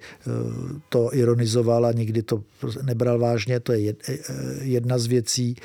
[0.89, 2.43] to ironizoval a nikdy to
[2.83, 3.95] nebral vážně, to je
[4.61, 5.57] jedna z věcí.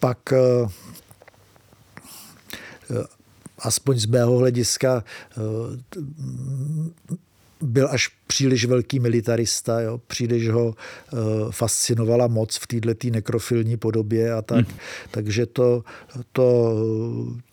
[0.00, 0.32] Pak
[3.58, 5.04] aspoň z mého hlediska
[7.60, 10.00] byl až příliš velký militarista, jo?
[10.06, 14.68] příliš ho uh, fascinovala moc v této nekrofilní podobě a tak.
[14.68, 14.78] Hmm.
[15.10, 15.82] Takže to,
[16.32, 16.74] to,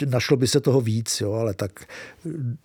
[0.09, 1.33] našlo by se toho víc, jo?
[1.33, 1.71] ale tak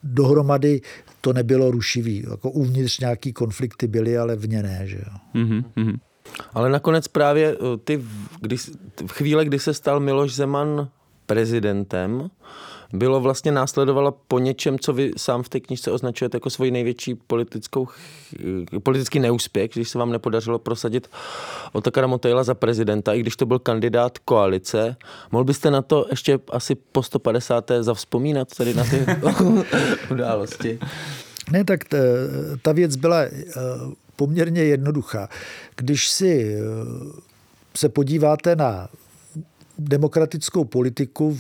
[0.03, 0.81] dohromady
[1.21, 2.25] to nebylo rušivý.
[2.31, 4.83] Jako uvnitř nějaký konflikty byly, ale vně ne.
[4.85, 5.43] Že jo?
[5.77, 5.99] Hmm.
[6.53, 8.05] Ale nakonec právě eh, ty,
[8.41, 8.71] když,
[9.07, 10.89] v chvíli, kdy se stal Miloš Zeman
[11.27, 12.31] prezidentem,
[12.93, 17.15] bylo vlastně následovala po něčem, co vy sám v té knižce označujete jako svoji největší
[17.15, 17.89] politickou,
[18.83, 21.11] politický neúspěch, když se vám nepodařilo prosadit
[21.73, 24.97] Otakara Motejla za prezidenta, i když to byl kandidát koalice.
[25.33, 27.71] Mohl byste na to ještě asi po 150.
[27.81, 29.07] zavzpomínat, tady na ty
[30.11, 30.79] události?
[31.51, 31.97] Ne, tak ta,
[32.63, 33.33] ta věc byla eh,
[34.17, 35.29] poměrně jednoduchá.
[35.77, 36.61] Když si eh,
[37.77, 38.89] se podíváte na
[39.79, 41.39] demokratickou politiku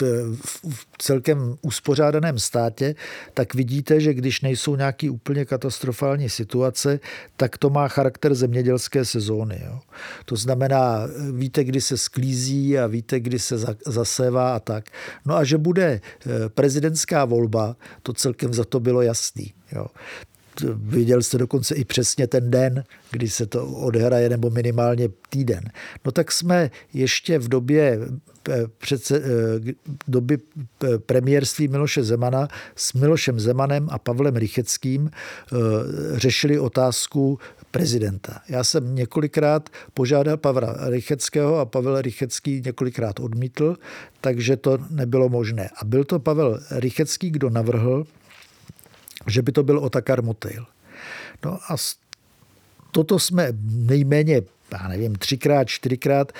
[0.00, 2.94] v, v celkem uspořádaném státě,
[3.34, 7.00] tak vidíte, že když nejsou nějaký úplně katastrofální situace,
[7.36, 9.62] tak to má charakter zemědělské sezóny.
[9.66, 9.80] Jo.
[10.24, 13.56] To znamená, víte, kdy se sklízí a víte, kdy se
[13.86, 14.84] zasévá a tak.
[15.24, 19.52] No a že bude eh, prezidentská volba, to celkem za to bylo jasný.
[19.72, 19.86] Jo
[20.74, 25.64] viděl jste dokonce i přesně ten den, kdy se to odehraje, nebo minimálně týden.
[26.04, 27.98] No tak jsme ještě v době
[28.48, 29.72] eh, přece, eh,
[30.08, 30.38] doby
[30.84, 35.10] eh, premiérství Miloše Zemana s Milošem Zemanem a Pavlem Rycheckým
[36.16, 37.38] řešili otázku
[37.70, 38.40] prezidenta.
[38.48, 43.76] Já jsem několikrát požádal Pavla Rycheckého a Pavel Rychecký několikrát odmítl,
[44.20, 45.70] takže to nebylo možné.
[45.80, 48.06] A byl to Pavel Rychecký, kdo navrhl,
[49.28, 50.66] že by to byl Otakar Motail.
[51.44, 51.76] No a
[52.90, 56.32] toto jsme nejméně, já nevím, třikrát, čtyřikrát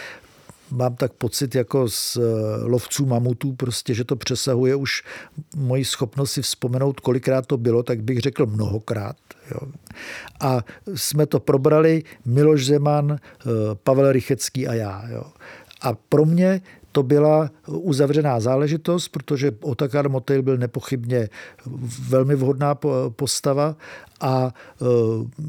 [0.71, 2.21] mám tak pocit jako z eh,
[2.65, 5.03] lovců mamutů, prostě, že to přesahuje už
[5.57, 9.17] moji schopnost si vzpomenout, kolikrát to bylo, tak bych řekl mnohokrát.
[9.51, 9.61] Jo.
[10.41, 15.09] A jsme to probrali Miloš Zeman, eh, Pavel Rychecký a já.
[15.09, 15.25] Jo.
[15.81, 16.61] A pro mě
[16.99, 21.29] to byla uzavřená záležitost, protože Otakar Motejl byl nepochybně
[22.09, 22.75] velmi vhodná
[23.09, 23.77] postava
[24.21, 24.85] a e,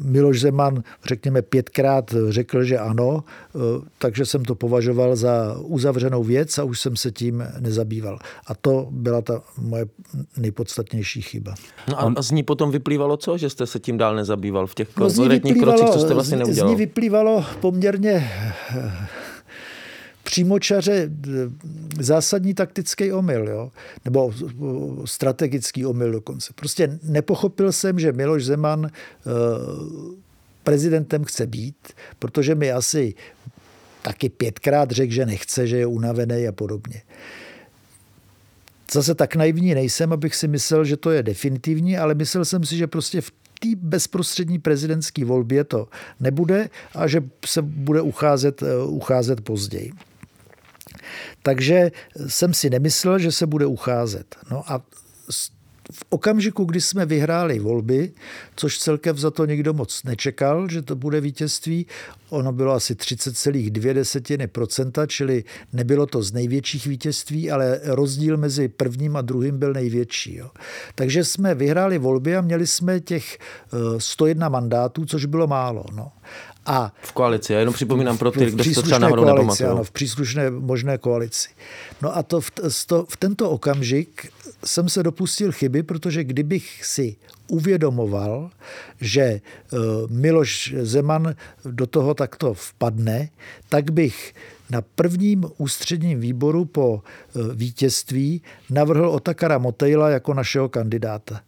[0.04, 3.24] Miloš Zeman, řekněme, pětkrát řekl, že ano,
[3.56, 3.60] e,
[3.98, 8.20] takže jsem to považoval za uzavřenou věc a už jsem se tím nezabýval.
[8.48, 9.86] A to byla ta moje
[10.38, 11.54] nejpodstatnější chyba.
[11.88, 14.76] No a, a z ní potom vyplývalo co, že jste se tím dál nezabýval v
[14.76, 16.70] těch no, konkrétních krocích, co jste vlastně neudělal?
[16.70, 18.32] Z ní vyplývalo poměrně
[20.30, 21.30] přímočaře eh,
[22.04, 23.72] zásadní taktický omyl, jo?
[24.06, 24.52] nebo eh,
[25.06, 26.54] strategický omyl dokonce.
[26.56, 28.92] Prostě nepochopil jsem, že Miloš Zeman eh,
[30.64, 33.14] prezidentem chce být, protože mi asi
[34.02, 37.02] taky pětkrát řekl, že nechce, že je unavený a podobně.
[38.92, 42.78] Zase tak naivní nejsem, abych si myslel, že to je definitivní, ale myslel jsem si,
[42.78, 45.88] že prostě v té bezprostřední prezidentské volbě to
[46.20, 49.92] nebude a že se bude ucházet, ucházet později.
[51.44, 51.92] Takže
[52.28, 54.36] jsem si nemyslel, že se bude ucházet.
[54.52, 54.82] No a
[55.92, 58.12] v okamžiku, kdy jsme vyhráli volby,
[58.56, 61.88] což celkem za to nikdo moc nečekal, že to bude vítězství,
[62.30, 69.22] ono bylo asi 30,2%, čili nebylo to z největších vítězství, ale rozdíl mezi prvním a
[69.22, 70.36] druhým byl největší.
[70.36, 70.50] Jo.
[70.96, 73.38] Takže jsme vyhráli volby a měli jsme těch
[73.98, 75.86] 101 eh, mandátů, což bylo málo.
[75.96, 76.12] No.
[76.66, 79.92] A v koalici, já jenom připomínám pro ty, kdo to třeba náhodou koalici, ano, v
[79.92, 81.50] příslušné možné koalici.
[82.02, 82.52] No a to v,
[82.88, 84.32] to v tento okamžik
[84.66, 87.16] jsem se dopustil chyby, protože kdybych si
[87.48, 88.50] uvědomoval,
[89.02, 89.42] že e,
[90.10, 93.30] Miloš Zeman do toho takto vpadne,
[93.70, 94.34] tak bych
[94.70, 101.42] na prvním ústředním výboru po e, vítězství navrhl Otakara Motejla jako našeho kandidáta.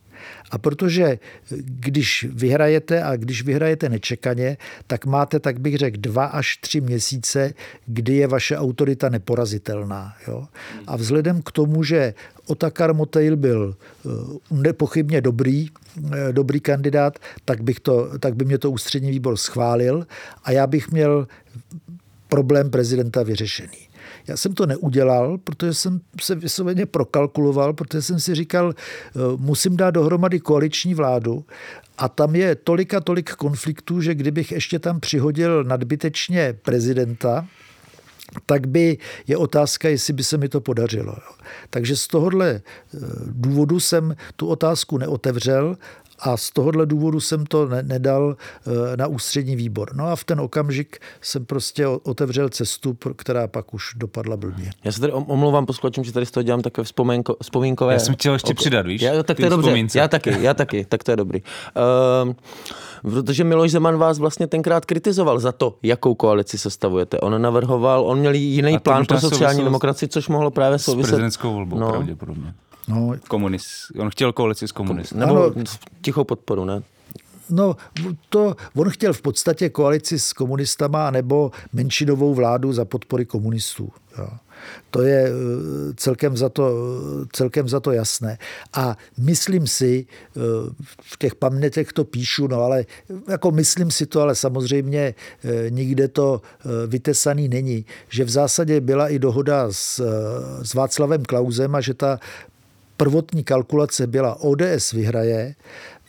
[0.51, 1.19] A protože
[1.55, 7.53] když vyhrajete a když vyhrajete nečekaně, tak máte, tak bych řekl, dva až tři měsíce,
[7.85, 10.13] kdy je vaše autorita neporazitelná.
[10.27, 10.47] Jo?
[10.87, 12.13] A vzhledem k tomu, že
[12.47, 14.09] Otakar Motejl byl eh,
[14.51, 15.69] nepochybně dobrý,
[16.13, 20.07] eh, dobrý kandidát, tak, bych to, tak by mě to ústřední výbor schválil
[20.43, 21.27] a já bych měl
[22.27, 23.90] problém prezidenta vyřešený.
[24.27, 29.77] Já jsem to neudělal, protože jsem se vysloveně prokalkuloval, protože jsem si říkal, eh, musím
[29.77, 31.45] dát dohromady koaliční vládu
[31.97, 37.47] a tam je tolik a tolik konfliktů, že kdybych ještě tam přihodil nadbytečně prezidenta,
[38.45, 38.97] tak by
[39.27, 41.15] je otázka, jestli by se mi to podařilo.
[41.69, 45.77] Takže z tohohle eh, důvodu jsem tu otázku neotevřel
[46.21, 49.95] a z tohohle důvodu jsem to ne, nedal eh, na ústřední výbor.
[49.95, 54.71] No a v ten okamžik jsem prostě otevřel cestu, která pak už dopadla blbě.
[54.83, 57.93] Já se tady omlouvám posluchačům, že tady z toho dělám takové vzpomínko, vzpomínkové.
[57.93, 59.01] Já jsem chtěl ještě přidat, víš?
[59.01, 59.87] Já, tak to je dobře.
[59.95, 61.41] Já taky, já taky, tak to je dobrý.
[62.25, 62.33] Uh,
[63.11, 67.19] protože Miloš Zeman vás vlastně tenkrát kritizoval za to, jakou koalici sestavujete.
[67.19, 71.07] On navrhoval, on měl jiný plán pro sociální demokracii, což mohlo právě souviset.
[71.07, 71.89] S prezidentskou volbou, no.
[71.89, 72.53] pravděpodobně.
[72.87, 73.67] No, komunist.
[73.99, 75.17] On chtěl koalici s komunisty.
[75.17, 75.53] Nebo
[76.01, 76.83] tichou podporu, ne?
[77.49, 77.75] No,
[78.29, 83.89] to, on chtěl v podstatě koalici s komunistama nebo menšinovou vládu za podpory komunistů.
[84.17, 84.27] Jo.
[84.89, 86.71] To je eh, celkem za to,
[87.33, 88.37] celkem za to jasné.
[88.73, 90.39] A myslím si, eh,
[91.01, 92.85] v těch pamětech to píšu, no ale
[93.29, 96.41] jako myslím si to, ale samozřejmě eh, nikde to
[96.87, 100.03] vytesaný není, že v zásadě byla i dohoda s,
[100.63, 102.19] s Václavem Klausem a že ta
[103.01, 105.55] prvotní kalkulace byla ODS vyhraje,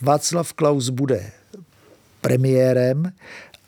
[0.01, 1.33] Václav Klaus bude
[2.21, 3.13] premiérem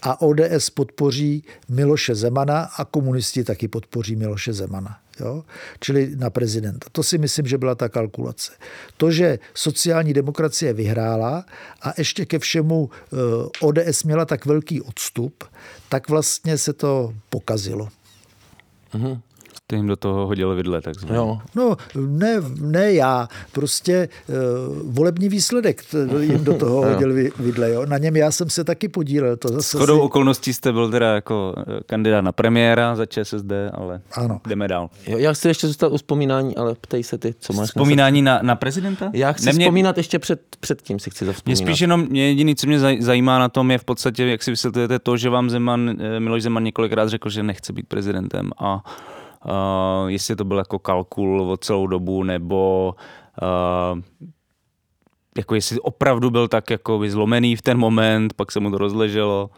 [0.03, 4.99] a ODS podpoří Miloše Zemana a komunisti taky podpoří Miloše Zemana.
[5.21, 5.45] Jo?
[5.81, 6.87] Čili na prezidenta.
[6.93, 8.53] To si myslím, že byla ta kalkulace.
[8.97, 11.45] To, že sociální demokracie vyhrála
[11.83, 13.17] a ještě ke všemu eh,
[13.61, 15.45] ODS měla tak velký odstup,
[15.89, 17.89] tak vlastně se to pokazilo.
[18.95, 19.21] Mm-hmm
[19.65, 21.17] jste jim do toho hodil vidle, takzvaně.
[21.17, 21.39] Jo.
[21.55, 25.83] No, ne, ne já, prostě uh, volební výsledek
[26.21, 27.87] jim do toho hodil vidle, jo.
[27.87, 29.37] Na něm já jsem se taky podílel.
[29.37, 30.01] To zase Shodou si...
[30.01, 34.41] okolností jste byl teda jako eh, kandidát na premiéra za ČSSD, ale ano.
[34.49, 34.91] jdeme dál.
[35.07, 38.41] Jo, já chci ještě zůstat u vzpomínání, ale ptej se ty, co máš Vzpomínání na,
[38.43, 39.11] na prezidenta?
[39.13, 39.65] Já chci Nemě...
[39.65, 41.61] vzpomínat ještě před, před tím, si chci zavzpomínat.
[41.61, 44.51] Mě spíš jenom, mě jediný, co mě zajímá na tom, je v podstatě, jak si
[44.51, 48.85] vysvětlujete to, že vám Zeman, eh, Miloš Zeman několikrát řekl, že nechce být prezidentem a
[49.45, 52.95] uh, jestli to byl jako kalkul o celou dobu, nebo
[53.43, 54.01] uh,
[55.37, 59.51] jako jestli opravdu byl tak jako zlomený v ten moment, pak se mu to rozleželo.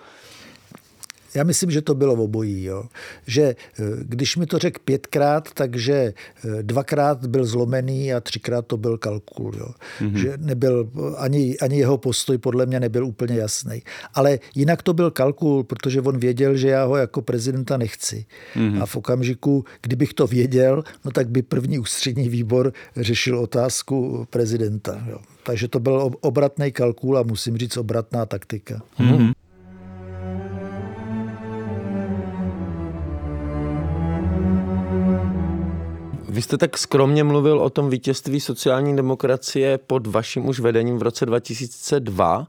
[1.36, 2.64] Já myslím, že to bylo v obojí.
[2.64, 2.84] Jo.
[3.26, 3.56] Že eh,
[4.00, 9.52] když mi to řekl pětkrát, takže eh, dvakrát byl zlomený a třikrát to byl kalkul.
[9.58, 9.68] Jo.
[10.00, 10.16] Mm-hmm.
[10.16, 13.82] Že nebyl, ani, ani jeho postoj podle mě nebyl úplně jasný.
[14.14, 18.26] Ale jinak to byl kalkul, protože on věděl, že já ho jako prezidenta nechci.
[18.56, 18.82] Mm-hmm.
[18.82, 25.04] A v okamžiku, kdybych to věděl, no tak by první ústřední výbor řešil otázku prezidenta.
[25.08, 25.18] Jo.
[25.42, 28.82] Takže to byl obratný kalkul a musím říct obratná taktika.
[28.98, 29.32] Mm-hmm.
[36.36, 41.02] Vy jste tak skromně mluvil o tom vítězství sociální demokracie pod vaším už vedením v
[41.02, 42.46] roce 2002,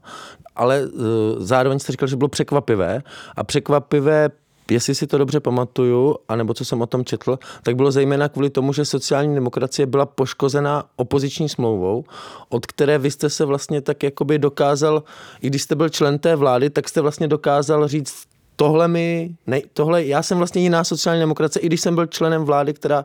[0.56, 1.00] ale uh,
[1.38, 3.02] zároveň jste říkal, že bylo překvapivé.
[3.36, 4.30] A překvapivé
[4.70, 8.50] jestli si to dobře pamatuju, anebo co jsem o tom četl, tak bylo zejména kvůli
[8.50, 12.04] tomu, že sociální demokracie byla poškozena opoziční smlouvou,
[12.48, 15.02] od které vy jste se vlastně tak jakoby dokázal,
[15.40, 18.27] i když jste byl člen té vlády, tak jste vlastně dokázal říct
[18.58, 22.42] tohle mi, ne, tohle, já jsem vlastně jiná sociální demokracie, i když jsem byl členem
[22.42, 23.04] vlády, která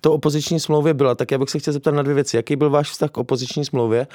[0.00, 2.36] to opoziční smlouvě byla, tak já bych se chtěl zeptat na dvě věci.
[2.36, 4.06] Jaký byl váš vztah k opoziční smlouvě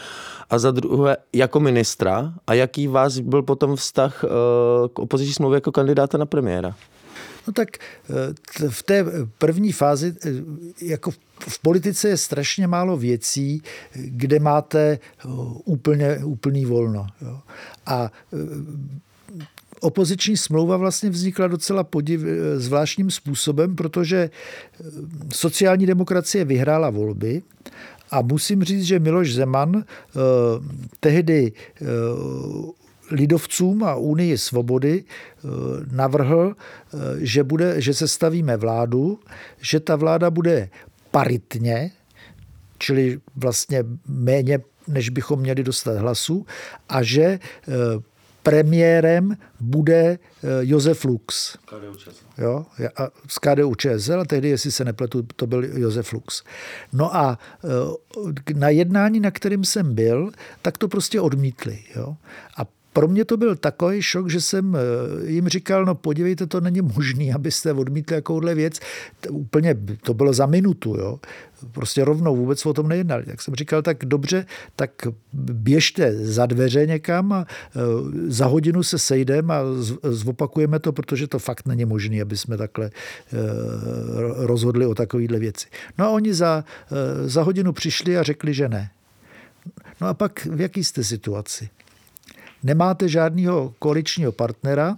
[0.49, 4.29] a za druhé jako ministra a jaký vás byl potom vztah uh,
[4.93, 6.75] k opoziční smlouvě jako kandidáta na premiéra?
[7.47, 9.05] No tak eh, v té
[9.37, 10.29] první fázi, eh,
[10.81, 13.63] jako v politice je strašně málo věcí,
[13.93, 14.99] kde máte
[15.65, 17.07] úplně, úplný volno.
[17.21, 17.39] Jo.
[17.85, 18.11] A
[19.81, 22.21] opoziční smlouva vlastně vznikla docela podiv,
[22.55, 24.83] zvláštním způsobem, protože eh,
[25.33, 27.41] sociální demokracie vyhrála volby
[28.11, 30.19] a musím říct, že Miloš Zeman eh,
[30.99, 31.85] tehdy eh,
[33.11, 35.03] lidovcům a Unii svobody
[35.91, 36.55] navrhl,
[37.17, 39.19] že, bude, že se stavíme vládu,
[39.61, 40.69] že ta vláda bude
[41.11, 41.91] paritně,
[42.77, 46.45] čili vlastně méně než bychom měli dostat hlasů,
[46.89, 47.39] a že
[48.43, 50.17] premiérem bude eh,
[50.61, 51.57] Josef Lux.
[52.37, 52.65] Jo,
[52.97, 56.43] a z KDU ČSL, a tehdy, jestli se nepletu, to byl Josef Lux.
[56.93, 60.31] No a eh, na jednání, na kterým jsem byl,
[60.61, 61.79] tak to prostě odmítli.
[61.95, 62.15] Jo.
[62.57, 66.61] A pro mě to byl takový šok, že jsem eh, jim říkal, no podívejte, to
[66.61, 68.79] není možné, abyste odmítli jakouhle věc.
[69.21, 71.19] To úplně, to bylo za minutu, jo.
[71.71, 73.25] Prostě rovnou vůbec o tom nejednali.
[73.25, 74.91] Tak jsem říkal, tak dobře, tak
[75.33, 77.79] běžte za dveře někam a eh,
[78.27, 79.63] za hodinu se sejdeme a
[80.03, 83.37] zopakujeme to, protože to fakt není možné, aby jsme takhle eh,
[84.35, 85.67] rozhodli o takovéhle věci.
[85.97, 86.63] No a oni za,
[87.25, 88.91] za hodinu přišli a řekli, že ne.
[90.01, 91.69] No a pak v jaký jste situaci?
[92.63, 94.97] Nemáte žádného koaličního partnera,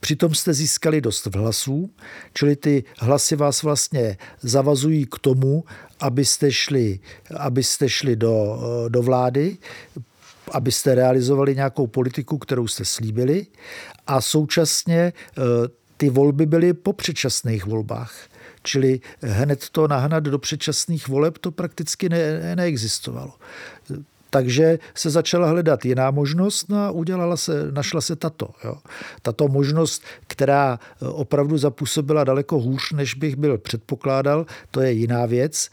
[0.00, 1.90] Přitom jste získali dost hlasů,
[2.34, 5.64] čili ty hlasy vás vlastně zavazují k tomu,
[6.00, 7.00] abyste šli,
[7.36, 9.56] abyste šli do, do vlády,
[10.52, 13.46] abyste realizovali nějakou politiku, kterou jste slíbili
[14.06, 15.12] a současně e,
[15.96, 18.14] ty volby byly po předčasných volbách.
[18.62, 23.32] Čili hned to nahnat do předčasných voleb, to prakticky ne, neexistovalo.
[24.36, 28.48] Takže se začala hledat jiná možnost no a udělala se, našla se tato.
[28.64, 28.76] Jo.
[29.22, 35.26] Tato možnost, která eh, opravdu zapůsobila daleko hůř, než bych byl předpokládal, to je jiná
[35.26, 35.70] věc,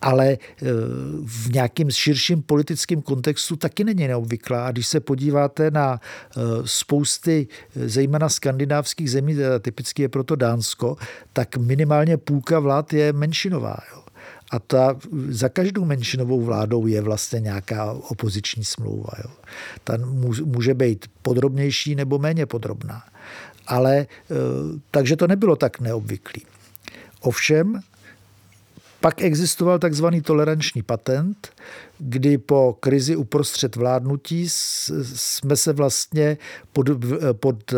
[0.00, 0.38] ale eh,
[1.24, 4.66] v nějakým širším politickém kontextu taky není neobvyklá.
[4.66, 10.96] A když se podíváte na eh, spousty, zejména skandinávských zemí, typicky je proto Dánsko,
[11.32, 13.76] tak minimálně půlka vlád je menšinová.
[13.94, 14.07] Jo.
[14.50, 14.96] A ta,
[15.28, 19.10] za každou menšinovou vládou je vlastně nějaká opoziční smlouva.
[19.24, 19.30] Jo.
[19.84, 19.96] Ta
[20.44, 23.02] může být podrobnější nebo méně podrobná.
[23.66, 24.06] Ale e,
[24.90, 26.42] takže to nebylo tak neobvyklý.
[27.20, 27.80] Ovšem,
[29.00, 31.48] pak existoval takzvaný toleranční patent,
[31.98, 36.38] kdy po krizi uprostřed vládnutí jsme se vlastně
[36.72, 36.86] pod,
[37.32, 37.76] pod eh,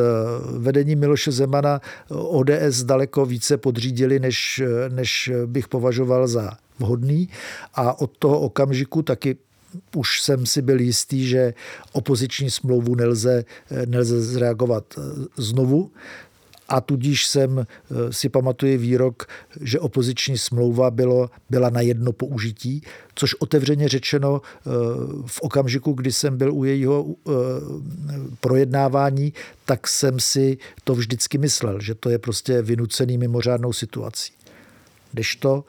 [0.58, 7.28] vedením Miloše Zemana ODS daleko více podřídili, než, než bych považoval za vhodný.
[7.74, 9.36] A od toho okamžiku taky
[9.96, 11.54] už jsem si byl jistý, že
[11.92, 13.44] opoziční smlouvu nelze,
[13.86, 15.02] nelze zreagovat eh,
[15.36, 15.90] znovu
[16.70, 19.26] a tudíž jsem eh, si pamatuju výrok,
[19.60, 22.82] že opoziční smlouva bylo, byla na jedno použití,
[23.14, 24.70] což otevřeně řečeno eh,
[25.26, 27.32] v okamžiku, kdy jsem byl u jejího eh,
[28.40, 29.32] projednávání,
[29.64, 34.32] tak jsem si to vždycky myslel, že to je prostě vynucený mimořádnou situací.
[35.12, 35.64] Kdežto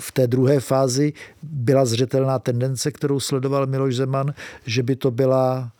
[0.00, 1.12] v té druhé fázi
[1.42, 4.34] byla zřetelná tendence, kterou sledoval Miloš Zeman,
[4.66, 5.72] že by to byla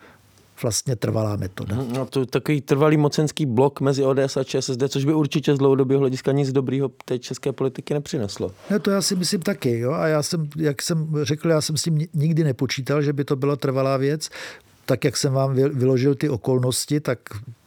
[0.63, 1.75] vlastně trvalá metoda.
[1.95, 5.99] No to takový trvalý mocenský blok mezi ODS a ČSSD, což by určitě z dlouhodobého
[5.99, 8.51] hlediska nic dobrýho té české politiky nepřineslo.
[8.71, 9.79] No to já si myslím taky.
[9.79, 9.91] Jo?
[9.91, 13.35] A já jsem, jak jsem řekl, já jsem s tím nikdy nepočítal, že by to
[13.35, 14.29] byla trvalá věc
[14.85, 17.19] tak, jak jsem vám vyložil ty okolnosti, tak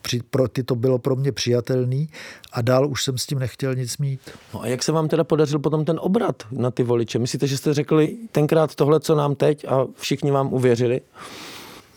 [0.02, 2.08] při, pro ty to bylo pro mě přijatelný
[2.52, 4.20] a dál už jsem s tím nechtěl nic mít.
[4.54, 7.18] No a jak se vám teda podařil potom ten obrat na ty voliče?
[7.18, 11.00] Myslíte, že jste řekli tenkrát tohle, co nám teď a všichni vám uvěřili?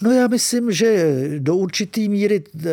[0.02, 2.70] No já myslím, že do určitý míry eh,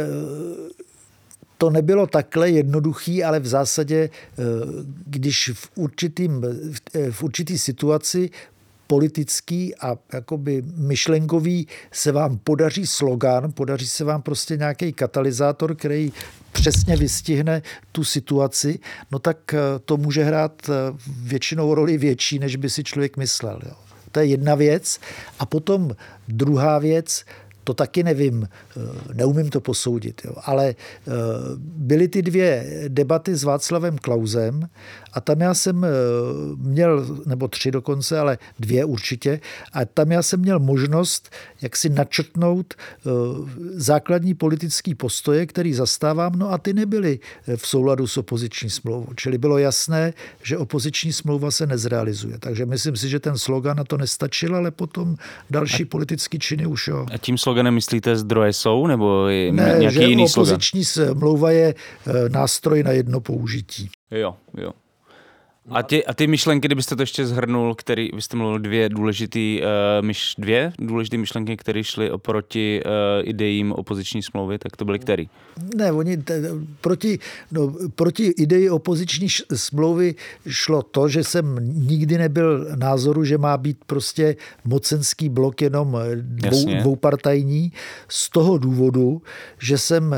[1.58, 4.42] to nebylo takhle jednoduchý, ale v zásadě, eh,
[5.06, 6.44] když v, určitým,
[7.10, 8.30] v určitý situaci
[8.86, 16.12] politický a jakoby myšlenkový se vám podaří slogan, podaří se vám prostě nějaký katalyzátor, který
[16.52, 17.62] přesně vystihne
[17.92, 18.78] tu situaci,
[19.12, 20.72] no tak eh, to může hrát eh,
[21.22, 23.60] většinou roli větší, než by si člověk myslel.
[23.66, 23.83] Jo.
[24.14, 24.98] To je jedna věc.
[25.38, 25.90] A potom
[26.28, 27.24] druhá věc,
[27.64, 28.80] to taky nevím, eh,
[29.14, 30.34] neumím to posoudit, jo.
[30.44, 31.10] ale eh,
[31.58, 34.68] byly ty dvě debaty s Václavem Klausem
[35.14, 35.88] a tam já jsem eh,
[36.56, 39.40] měl, nebo tři dokonce, ale dvě určitě,
[39.72, 41.30] a tam já jsem měl možnost
[41.62, 42.74] jak si načrtnout
[43.74, 47.18] základní politický postoje, který zastávám, no a ty nebyly
[47.56, 49.14] v souladu s opoziční smlouvou.
[49.16, 50.12] Čili bylo jasné,
[50.42, 52.38] že opoziční smlouva se nezrealizuje.
[52.38, 55.16] Takže myslím si, že ten slogan na to nestačil, ale potom
[55.50, 57.06] další politické činy už jo.
[57.14, 60.54] A tím sloganem myslíte zdroje jsou, nebo je ne, nějaký že jiný slogan?
[60.54, 61.74] opoziční smlouva je
[62.06, 63.90] eh, nástroj na jedno použití.
[64.10, 64.70] Jo, jo.
[65.70, 69.60] A ty, a ty myšlenky, kdybyste to ještě zhrnul, který, vy jste mluvil dvě důležitý,
[69.60, 72.90] uh, myš, dvě důležité myšlenky, které šly oproti uh,
[73.28, 75.28] ideím opoziční smlouvy, tak to byly který?
[75.76, 76.42] Ne, oni t,
[76.80, 77.18] proti,
[77.52, 80.14] no, proti ideji opoziční smlouvy
[80.48, 81.56] šlo to, že jsem
[81.88, 87.72] nikdy nebyl názoru, že má být prostě mocenský blok jenom dvou, dvoupartajní.
[88.08, 89.22] Z toho důvodu,
[89.58, 90.14] že jsem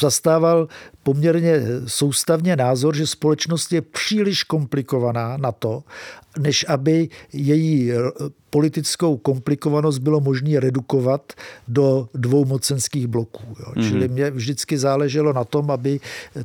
[0.00, 0.68] zastával
[1.06, 5.82] poměrně soustavně názor, že společnost je příliš komplikovaná na to,
[6.38, 7.92] než aby její
[8.56, 11.32] politickou komplikovanost bylo možné redukovat
[11.68, 13.44] do dvou mocenských bloků.
[13.60, 13.66] Jo.
[13.66, 13.88] Mm-hmm.
[13.88, 16.00] Čili mě vždycky záleželo na tom, aby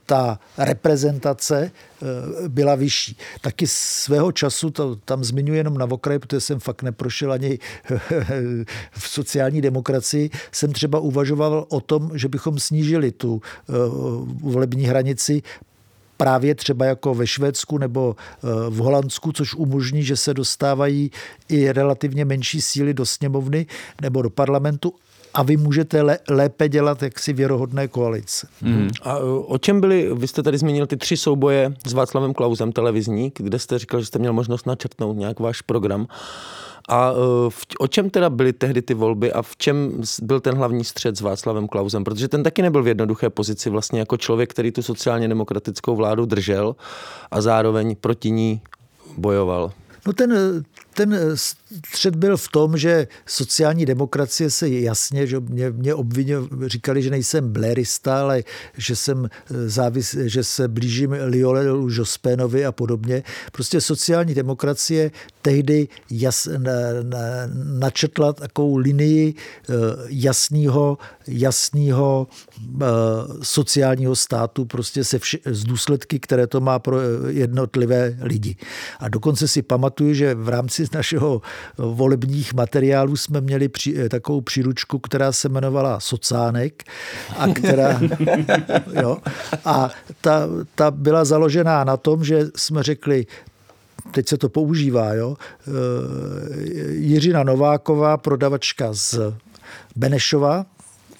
[0.05, 3.17] ta reprezentace eh, byla vyšší.
[3.41, 7.59] Taky svého času, to tam zmiňuji jenom na okraj, protože jsem fakt neprošel ani
[8.91, 13.73] v sociální demokracii, jsem třeba uvažoval o tom, že bychom snížili tu eh,
[14.51, 15.41] volební hranici
[16.17, 21.11] právě třeba jako ve Švédsku nebo eh, v Holandsku, což umožní, že se dostávají
[21.49, 23.65] i relativně menší síly do sněmovny
[24.01, 24.93] nebo do parlamentu
[25.33, 28.47] a vy můžete lépe dělat jaksi věrohodné koalice.
[28.61, 28.89] Mm.
[29.03, 32.71] A eh, o čem byly, vy jste tady zmínil ty tři souboje s Václavem Klausem
[32.71, 36.07] televizní, kde jste říkal, že jste měl možnost načrtnout nějak váš program.
[36.89, 37.13] A e,
[37.49, 41.17] v, o čem teda byly tehdy ty volby a v čem byl ten hlavní střed
[41.17, 42.03] s Václavem Klausem?
[42.03, 46.25] Protože ten taky nebyl v jednoduché pozici vlastně jako člověk, který tu sociálně demokratickou vládu
[46.25, 46.75] držel
[47.31, 48.61] a zároveň proti ní
[49.17, 49.71] bojoval.
[50.07, 50.63] No ten,
[50.93, 56.35] ten střed byl v tom, že sociální demokracie se jasně, že mě, mě obvině,
[56.65, 58.43] říkali, že nejsem blerista, ale
[58.77, 59.29] že jsem
[59.65, 63.23] závis, že se blížím Liolelu Jospénovi a podobně.
[63.51, 65.11] Prostě sociální demokracie
[65.41, 66.71] tehdy jas, na,
[67.03, 67.19] na,
[67.79, 69.73] načetla takovou linii eh,
[70.07, 72.27] jasného, jasného
[72.81, 72.85] eh,
[73.41, 78.55] sociálního státu, prostě se vši, z důsledky, které to má pro jednotlivé lidi.
[78.99, 81.41] A dokonce si pamatuju, že v rámci našeho
[81.77, 86.83] volebních materiálů jsme měli při, eh, takovou příručku, která se jmenovala Socánek
[87.37, 88.01] a která,
[89.01, 89.17] jo,
[89.65, 89.89] a
[90.21, 93.25] ta, ta byla založená na tom, že jsme řekli,
[94.11, 95.71] teď se to používá, jo, eh,
[96.91, 99.19] Jiřina Nováková, prodavačka z
[99.95, 100.65] Benešova,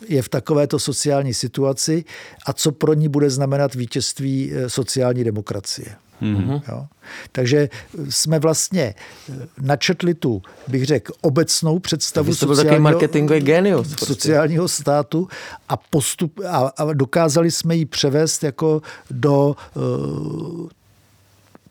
[0.08, 2.04] je v takovéto sociální situaci
[2.46, 5.96] a co pro ní bude znamenat vítězství eh, sociální demokracie.
[6.22, 6.62] Mm-hmm.
[6.68, 6.88] Jo?
[7.32, 7.70] Takže
[8.10, 8.96] jsme vlastně
[9.30, 14.06] eh, načetli tu, bych řekl, obecnou představu sociálního, marketingový genius, prostě.
[14.06, 15.28] sociálního státu
[15.70, 20.70] a, postup, a, a dokázali jsme ji převést jako do uh,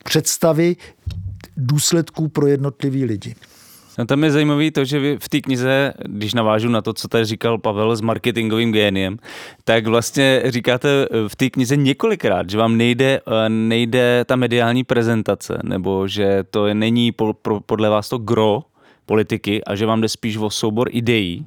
[0.05, 0.77] představy
[1.57, 3.35] důsledků pro jednotlivý lidi.
[4.01, 7.25] No tam je zajímavé to, že v té knize, když navážu na to, co tady
[7.25, 9.19] říkal Pavel s marketingovým géniem,
[9.65, 10.89] tak vlastně říkáte
[11.29, 16.75] v té knize několikrát, že vám nejde, eh, nejde ta mediální prezentace, nebo že to
[16.75, 17.13] není
[17.67, 18.63] podle vás to gro
[19.07, 21.45] politiky a že vám jde spíš o soubor ideí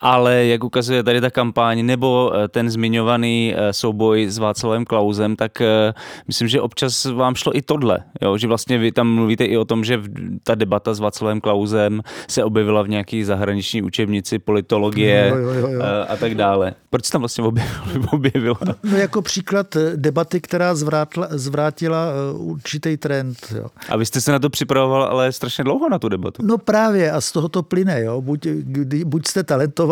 [0.00, 5.36] ale jak ukazuje tady ta kampaň, nebo eh, ten zmiňovaný eh, souboj s Václavem Klausem,
[5.36, 5.92] tak eh,
[6.26, 8.38] myslím, že občas vám šlo i tohle, jo?
[8.38, 10.02] že vlastně vy tam mluvíte i o tom, že
[10.44, 15.68] ta debata s Václavem Klausem se objevila v nějaký zahraniční učebnici politologie jo, jo, jo,
[15.68, 15.82] jo.
[16.08, 16.74] a tak dále.
[16.90, 17.44] Proč se tam vlastně
[18.12, 18.58] objevila?
[18.66, 23.36] No, no jako příklad debaty, která zvrátla, zvrátila určitý trend.
[23.56, 23.66] Jo.
[23.88, 26.42] A vy jste se na to připravoval ale strašně dlouho na tu debatu.
[26.46, 28.00] No právě a z toho to plyne.
[28.02, 28.20] Jo?
[28.20, 29.89] Buď, kdy, buď jste talentovaný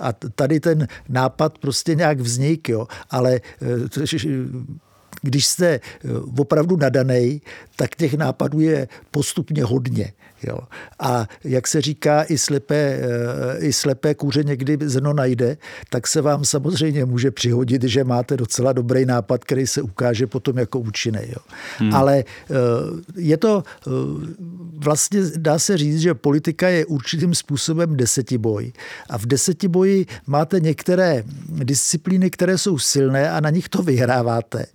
[0.00, 2.86] a tady ten nápad prostě nějak vznik, jo?
[3.10, 4.48] ale eh,
[5.22, 5.80] když jste eh,
[6.38, 7.42] opravdu nadaný,
[7.76, 10.12] tak těch nápadů je postupně hodně.
[10.48, 10.58] Jo.
[10.98, 15.56] A jak se říká, i slepé, eh, i slepé kůře někdy zrno najde,
[15.90, 20.58] tak se vám samozřejmě může přihodit, že máte docela dobrý nápad, který se ukáže potom
[20.58, 21.20] jako účinný.
[21.22, 21.42] Jo.
[21.78, 21.94] Hmm.
[21.94, 22.54] Ale eh,
[23.16, 23.90] je to eh,
[24.78, 28.72] vlastně, dá se říct, že politika je určitým způsobem desetiboj.
[29.10, 34.66] A v desetiboji máte některé disciplíny, které jsou silné a na nich to vyhráváte.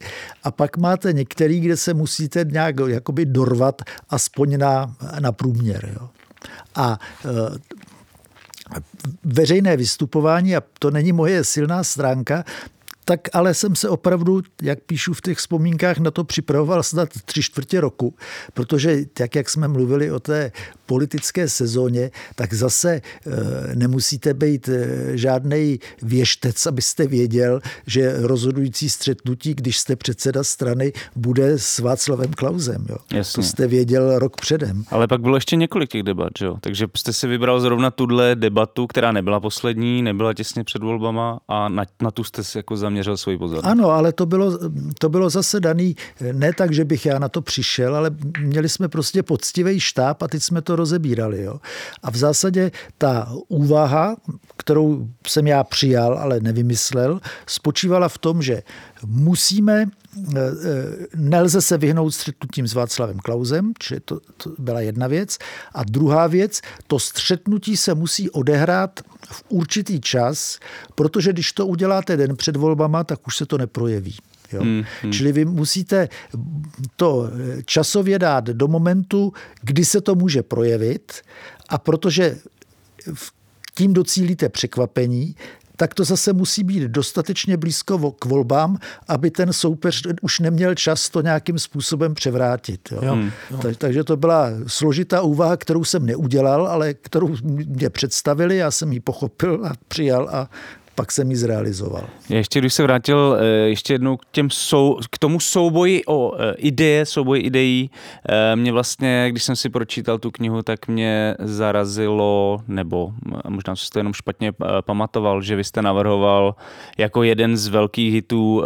[0.43, 5.58] A pak máte některý, kde se musíte nějak jakoby dorvat aspoň na, na průměr.
[5.67, 6.09] Jo.
[6.75, 7.59] A e,
[9.23, 12.43] veřejné vystupování, a to není moje silná stránka,
[13.09, 17.41] tak ale jsem se opravdu, jak píšu v těch vzpomínkách, na to připravoval snad tři
[17.43, 18.15] čtvrtě roku,
[18.53, 20.51] protože tak, jak jsme mluvili o té
[20.85, 29.53] politické sezóně, tak zase eh, nemusíte být eh, žádný věštec, abyste věděl, že rozhodující střetnutí,
[29.53, 32.85] když jste předseda strany, bude s Václavem Klausem.
[32.89, 32.97] Jo.
[33.13, 33.43] Jasně.
[33.43, 34.83] To jste věděl rok předem.
[34.91, 36.57] Ale pak bylo ještě několik těch debat, jo?
[36.61, 41.69] takže jste si vybral zrovna tuhle debatu, která nebyla poslední, nebyla těsně před volbama a
[41.69, 43.71] na, na tu jste si jako zaměřil svůj pozornost.
[43.71, 44.59] Ano, ale to bylo,
[44.99, 45.95] to bylo zase daný
[46.31, 50.27] ne tak, že bych já na to přišel, ale měli jsme prostě poctivý štáb a
[50.27, 51.43] teď jsme to rozebírali.
[51.43, 51.59] Jo.
[52.03, 54.15] A v zásadě ta úvaha,
[54.57, 58.63] kterou jsem já přijal, ale nevymyslel, spočívala v tom, že
[59.05, 59.85] musíme
[61.15, 65.37] nelze se vyhnout střetnutím s Václavem Klausem, či to, to byla jedna věc.
[65.73, 68.99] A druhá věc, to střetnutí se musí odehrát
[69.31, 70.59] v určitý čas,
[70.95, 74.15] protože když to uděláte den před volbama, tak už se to neprojeví.
[74.53, 74.61] Jo?
[74.61, 75.11] Hmm, hmm.
[75.11, 76.09] Čili vy musíte
[76.95, 77.29] to
[77.65, 81.13] časově dát do momentu, kdy se to může projevit
[81.69, 82.37] a protože
[83.75, 85.35] tím docílíte překvapení,
[85.79, 88.77] tak to zase musí být dostatečně blízko k volbám,
[89.07, 92.89] aby ten soupeř už neměl čas to nějakým způsobem převrátit.
[92.91, 93.13] Jo?
[93.13, 93.31] Hmm.
[93.61, 98.93] Tak, takže to byla složitá úvaha, kterou jsem neudělal, ale kterou mě představili, já jsem
[98.93, 100.49] ji pochopil a přijal a
[100.99, 102.03] pak jsem ji zrealizoval.
[102.29, 106.53] Ještě když se vrátil eh, ještě jednou k, těm sou, k tomu souboji o eh,
[106.57, 107.91] ideje, souboji ideí,
[108.29, 113.11] eh, mě vlastně, když jsem si pročítal tu knihu, tak mě zarazilo, nebo
[113.47, 116.55] možná jsem to jenom špatně pamatoval, že vy jste navrhoval
[116.97, 118.63] jako jeden z velkých hitů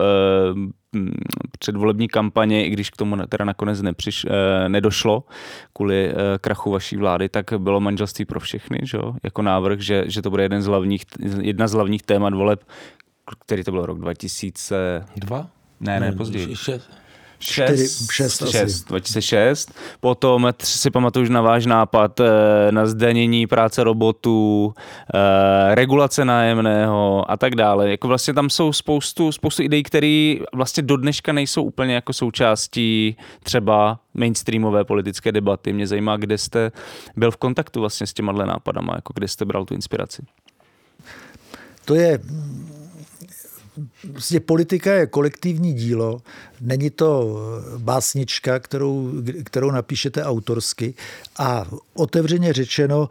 [1.59, 5.23] předvolební kampaně, i když k tomu teda nakonec nepřiš, eh, nedošlo
[5.73, 9.13] kvůli eh, krachu vaší vlády, tak bylo manželství pro všechny, že jo?
[9.23, 11.05] jako návrh, že, že to bude jeden z hlavních,
[11.41, 12.63] jedna z hlavních témat voleb,
[13.45, 15.47] který to byl rok 2002?
[15.79, 16.55] Ne, ne, později.
[17.43, 19.71] 6, 6, 6, 2006.
[19.99, 24.73] Potom si pamatuju na váš nápad eh, na zdanění práce robotů,
[25.13, 27.91] eh, regulace nájemného a tak dále.
[27.91, 33.17] Jako vlastně tam jsou spoustu, spoustu ideí, které vlastně do dneška nejsou úplně jako součástí
[33.43, 35.73] třeba mainstreamové politické debaty.
[35.73, 36.71] Mě zajímá, kde jste
[37.15, 40.21] byl v kontaktu vlastně s těma nápadama, jako kde jste bral tu inspiraci.
[41.85, 42.19] To je
[44.11, 46.21] Prostě politika je kolektivní dílo,
[46.61, 47.37] není to
[47.77, 49.11] básnička, kterou,
[49.43, 50.93] kterou napíšete autorsky
[51.37, 53.09] a otevřeně řečeno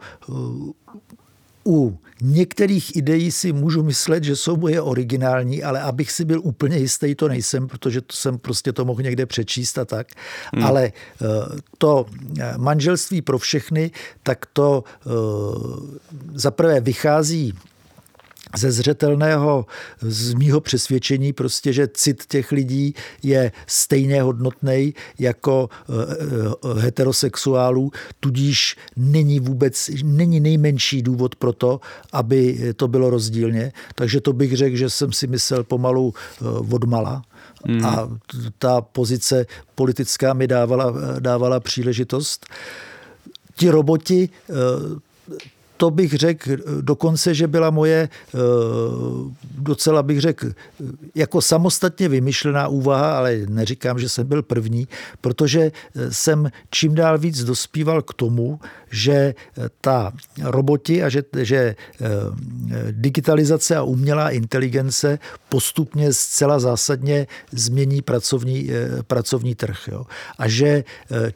[1.65, 6.77] u některých ideí si můžu myslet, že jsou moje originální, ale abych si byl úplně
[6.77, 10.07] jistý, to nejsem, protože to jsem prostě to mohl někde přečíst a tak.
[10.53, 10.65] Hmm.
[10.65, 11.25] Ale eh,
[11.77, 12.05] to
[12.57, 13.91] manželství pro všechny,
[14.23, 15.09] tak to eh,
[16.33, 17.53] zaprvé vychází
[18.55, 19.65] ze zřetelného,
[20.01, 25.93] z mýho přesvědčení prostě, že cit těch lidí je stejně hodnotný jako eh,
[26.77, 31.81] eh, heterosexuálů, tudíž není vůbec, není nejmenší důvod pro to,
[32.11, 33.71] aby to bylo rozdílně.
[33.95, 36.45] Takže to bych řekl, že jsem si myslel pomalu eh,
[36.75, 37.21] odmala.
[37.67, 37.85] Mm.
[37.85, 38.09] A
[38.57, 39.45] ta pozice
[39.75, 42.45] politická mi dávala, dávala příležitost.
[43.55, 44.29] Ti roboti
[45.83, 46.49] to bych řekl
[46.81, 48.09] dokonce, že byla moje
[49.57, 50.51] docela bych řekl
[51.15, 54.87] jako samostatně vymyšlená úvaha, ale neříkám, že jsem byl první,
[55.21, 55.71] protože
[56.09, 58.59] jsem čím dál víc dospíval k tomu,
[58.91, 59.35] že
[59.81, 60.13] ta
[60.43, 61.75] roboti a že, že
[62.91, 65.19] digitalizace a umělá inteligence
[65.49, 68.69] postupně zcela zásadně změní pracovní,
[69.07, 69.79] pracovní trh.
[69.91, 70.05] Jo.
[70.37, 70.83] A že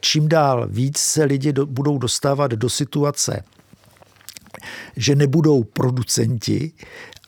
[0.00, 3.44] čím dál víc se lidi do, budou dostávat do situace,
[4.96, 6.72] že nebudou producenti,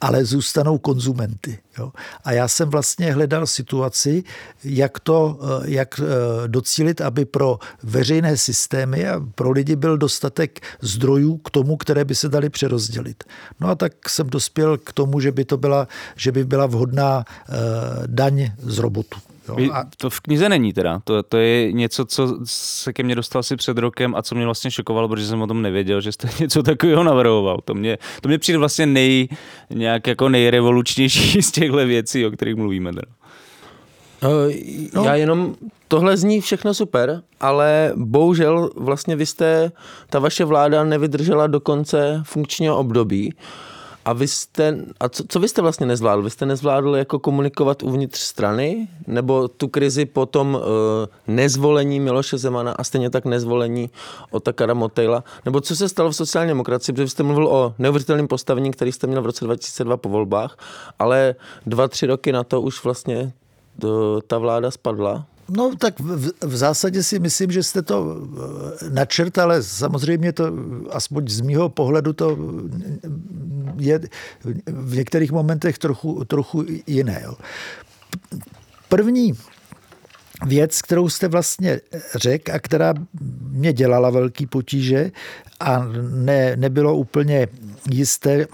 [0.00, 1.58] ale zůstanou konzumenty.
[1.78, 1.92] Jo.
[2.24, 4.24] A já jsem vlastně hledal situaci,
[4.64, 10.60] jak to, eh, jak eh, docílit, aby pro veřejné systémy a pro lidi byl dostatek
[10.80, 13.24] zdrojů k tomu, které by se dali přerozdělit.
[13.60, 17.24] No a tak jsem dospěl k tomu, že by to byla, že by byla vhodná
[17.28, 17.52] eh,
[18.06, 19.29] daň z robotu.
[19.48, 19.84] Jo, a...
[19.96, 21.00] To v knize není teda.
[21.04, 24.44] To, to je něco, co se ke mně dostal si před rokem a co mě
[24.44, 27.58] vlastně šokovalo, protože jsem o tom nevěděl, že jste něco takového navrhoval.
[27.64, 29.28] To mě, to mě přijde vlastně nej,
[29.70, 32.92] nějak jako nejrevolučnější z těchto věcí, o kterých mluvíme.
[32.92, 33.12] Teda.
[34.22, 34.52] Uh,
[34.94, 35.04] no.
[35.04, 35.54] Já jenom,
[35.88, 39.72] tohle zní všechno super, ale bohužel vlastně vy jste,
[40.10, 43.34] ta vaše vláda nevydržela do konce funkčního období.
[44.04, 46.22] A vy jste, a co, co vy jste vlastně nezvládl?
[46.22, 48.88] Vy jste nezvládl jako komunikovat uvnitř strany?
[49.06, 50.60] Nebo tu krizi potom uh,
[51.26, 53.90] nezvolení Miloše Zemana a stejně tak nezvolení
[54.30, 55.24] Otakara Motejla?
[55.44, 56.94] Nebo co se stalo v sociální demokracii?
[56.94, 60.56] Protože jste mluvil o neuvěřitelném postavení, který jste měl v roce 2002 po volbách,
[60.98, 61.34] ale
[61.66, 63.32] dva, tři roky na to už vlastně
[63.80, 65.26] to, ta vláda spadla.
[65.50, 68.16] No tak v, v zásadě si myslím, že jste to
[68.86, 70.52] eh, načrt, ale samozřejmě to,
[70.90, 72.38] aspoň z mýho pohledu, to
[73.78, 74.00] je
[74.66, 77.20] v některých momentech trochu, trochu jiné.
[77.24, 77.34] Jo.
[78.88, 79.32] První
[80.46, 81.80] věc, kterou jste vlastně
[82.14, 82.94] řekl a která
[83.40, 85.10] mě dělala velký potíže
[85.60, 87.48] a ne, nebylo úplně
[87.90, 88.46] jisté,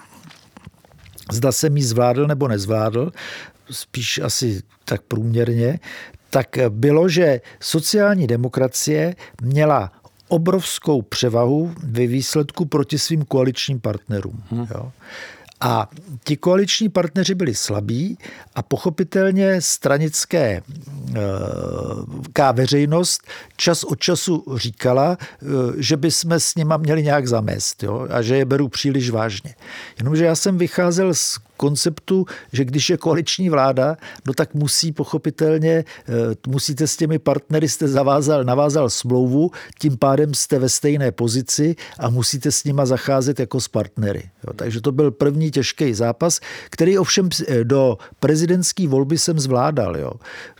[1.32, 3.12] zda jsem ji zvládl nebo nezvládl,
[3.70, 5.78] spíš asi tak průměrně,
[6.36, 9.92] tak bylo, že sociální demokracie měla
[10.28, 14.42] obrovskou převahu ve výsledku proti svým koaličním partnerům.
[14.50, 14.66] Hmm.
[14.70, 14.92] Jo.
[15.60, 15.90] A
[16.24, 18.18] ti koaliční partneři byli slabí
[18.54, 20.62] a pochopitelně stranické
[22.32, 23.20] ká veřejnost
[23.56, 28.22] čas od času říkala, eh, že by jsme s nima měli nějak zamést jo, a
[28.22, 29.54] že je beru příliš vážně.
[29.98, 33.96] Jenomže já jsem vycházel z konceptu, že když je koaliční vláda,
[34.26, 36.14] no tak musí pochopitelně, eh,
[36.46, 42.10] musíte s těmi partnery, jste zavázal, navázal smlouvu, tím pádem jste ve stejné pozici a
[42.10, 44.30] musíte s nima zacházet jako s partnery.
[44.46, 46.40] Jo, takže to byl první těžký zápas,
[46.70, 49.96] který ovšem eh, do prezidentské volby jsem zvládal.
[49.96, 50.12] Jo.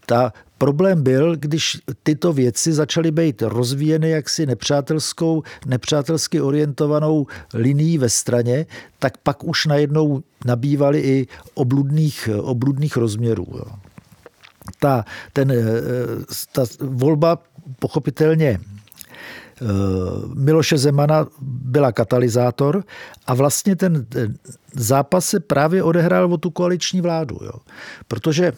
[0.07, 8.09] Ta Problém byl, když tyto věci začaly být rozvíjeny jaksi nepřátelskou, nepřátelsky orientovanou linií ve
[8.09, 8.67] straně,
[8.99, 13.47] tak pak už najednou nabývaly i obludných, obludných rozměrů.
[14.81, 15.65] Ta, ten, eh,
[16.53, 17.39] ta volba
[17.79, 19.65] pochopitelně eh,
[20.35, 22.85] Miloše Zemana byla katalyzátor
[23.27, 24.35] a vlastně ten, ten
[24.73, 27.39] zápas se právě odehrál o tu koaliční vládu.
[27.45, 27.53] Jo.
[28.09, 28.53] Protože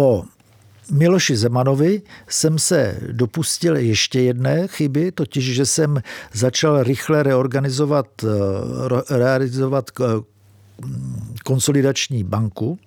[0.00, 0.24] po
[0.90, 9.18] Miloši Zemanovi jsem se dopustil ještě jedné chyby, totiž, že jsem začal rychle reorganizovat, eh,
[9.18, 10.04] realizovat eh,
[11.44, 12.78] konsolidační banku,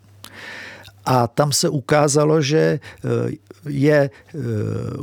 [1.05, 3.31] a tam se ukázalo, že eh,
[3.69, 4.39] je eh,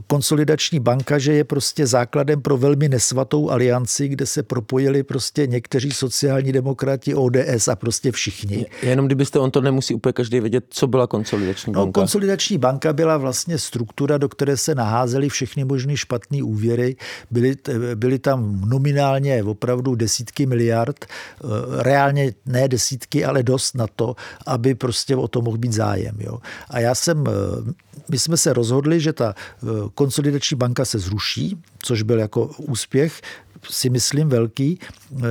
[0.07, 5.91] konsolidační banka, že je prostě základem pro velmi nesvatou alianci, kde se propojili prostě někteří
[5.91, 8.67] sociální demokrati, ODS a prostě všichni.
[8.83, 11.87] Jenom kdybyste, on to nemusí úplně každý vědět, co byla konsolidační no, banka.
[11.87, 16.97] No, konsolidační banka byla vlastně struktura, do které se naházely všechny možné špatné úvěry.
[17.31, 17.57] Byly,
[17.95, 21.47] byly tam nominálně opravdu desítky miliard, eh,
[21.83, 26.17] reálně ne desítky, ale dost na to, aby prostě o to mohl být zájem zájem.
[26.19, 26.39] Jo.
[26.71, 27.31] A já jsem, eh,
[28.09, 33.21] my jsme se rozhodli, že ta eh, konsolidační banka se zruší, což byl jako úspěch,
[33.71, 35.25] si myslím, velký eh,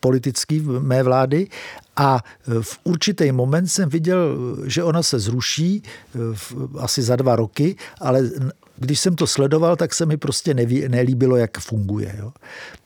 [0.00, 1.48] politický mé vlády
[1.96, 2.20] a
[2.60, 4.36] v určitý moment jsem viděl,
[4.66, 5.82] že ona se zruší
[6.78, 8.30] asi za dva roky, ale
[8.76, 12.14] když jsem to sledoval, tak se mi prostě neví, nelíbilo, jak funguje.
[12.18, 12.32] Jo.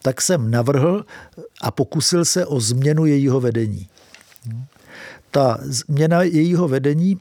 [0.01, 1.05] Tak jsem navrhl
[1.61, 3.87] a pokusil se o změnu jejího vedení
[5.33, 7.17] ta změna jejího vedení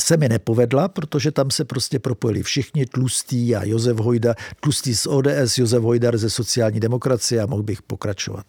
[0.00, 5.06] se mi nepovedla, protože tam se prostě propojili všichni tlustý a Josef Hojda, tlustý z
[5.06, 8.46] ODS, Josef Hojdar ze sociální demokracie a mohl bych pokračovat.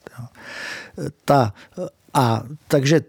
[1.26, 1.54] Ta,
[2.14, 3.02] a takže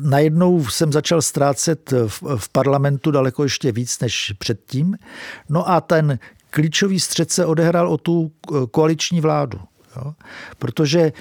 [0.00, 4.96] najednou jsem začal ztrácet v, v parlamentu daleko ještě víc než předtím.
[5.48, 6.18] No a ten
[6.50, 8.32] klíčový střed se odehrál o tu
[8.70, 9.60] koaliční vládu.
[9.96, 10.14] Jo?
[10.58, 11.12] Protože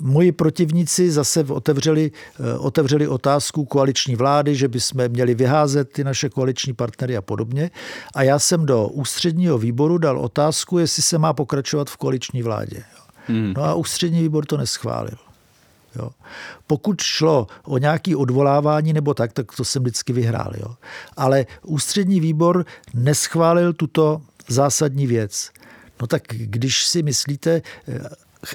[0.00, 2.10] Moji protivníci zase otevřeli,
[2.58, 7.70] otevřeli otázku koaliční vlády, že bychom měli vyházet ty naše koaliční partnery a podobně.
[8.14, 12.82] A já jsem do ústředního výboru dal otázku, jestli se má pokračovat v koaliční vládě.
[13.26, 13.52] Hmm.
[13.56, 15.18] No a ústřední výbor to neschválil.
[15.96, 16.10] Jo.
[16.66, 20.52] Pokud šlo o nějaké odvolávání nebo tak, tak to jsem vždycky vyhrál.
[20.56, 20.74] Jo.
[21.16, 25.50] Ale ústřední výbor neschválil tuto zásadní věc.
[26.00, 27.62] No tak když si myslíte,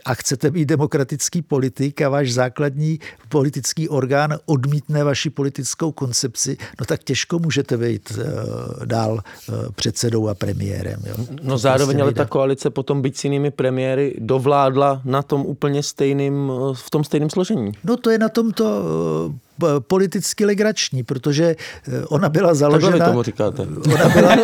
[0.05, 6.85] a chcete být demokratický politik a váš základní politický orgán odmítne vaši politickou koncepci, no
[6.85, 10.99] tak těžko můžete být uh, dál uh, předsedou a premiérem.
[11.05, 11.15] Jo.
[11.41, 15.45] No to zároveň prostě ale ta koalice potom být s jinými premiéry dovládla na tom
[15.45, 17.71] úplně stejným, eh, v tom stejném složení.
[17.83, 19.35] No to je na tomto uh,
[19.79, 21.55] politicky legrační, protože
[21.87, 23.05] eh, ona byla založena...
[23.05, 23.67] tomu říkáte.
[23.93, 24.35] Ona byla,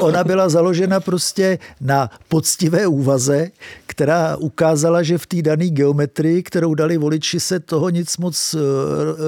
[0.00, 3.50] ona byla založena prostě na poctivé úvaze,
[3.86, 8.58] která ukázala, že v té dané geometrii, kterou dali voliči, se toho nic moc eh,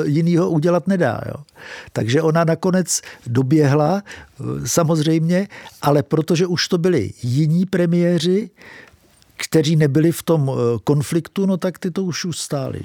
[0.08, 1.20] jiného udělat nedá.
[1.26, 1.44] Jo.
[1.92, 5.48] Takže ona nakonec doběhla, eh, samozřejmě,
[5.82, 8.50] ale protože už to byli jiní premiéři,
[9.36, 10.52] kteří nebyli v tom
[10.84, 12.80] konfliktu, no tak ty to už ustáli.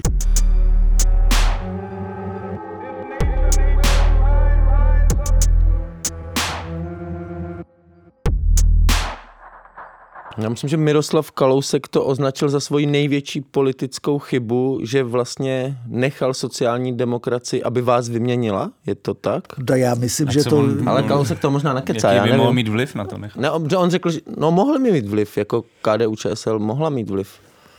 [10.38, 16.34] Já myslím, že Miroslav Kalousek to označil za svoji největší politickou chybu, že vlastně nechal
[16.34, 18.70] sociální demokracii, aby vás vyměnila.
[18.86, 19.44] Je to tak?
[19.58, 20.56] Da, já myslím, že to...
[20.58, 22.12] On, ale Kalousek to možná nekecá.
[22.12, 23.18] Jaký by mohl mít vliv na to?
[23.36, 27.28] Ne, on řekl, že no mohli mít vliv, jako KDU ČSL mohla mít vliv.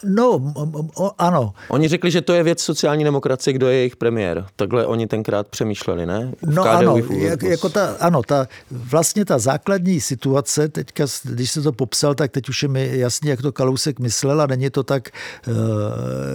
[0.03, 0.53] No,
[0.95, 1.53] o, ano.
[1.69, 4.45] Oni řekli, že to je věc sociální demokracie, kdo je jejich premiér.
[4.55, 6.31] Takhle oni tenkrát přemýšleli, ne?
[6.41, 11.51] V no KDU ano, jak, jako ta, ano, ta, vlastně ta základní situace, teďka, když
[11.51, 14.69] se to popsal, tak teď už je mi jasně, jak to Kalousek myslel a není
[14.69, 15.09] to tak,
[15.47, 15.55] uh,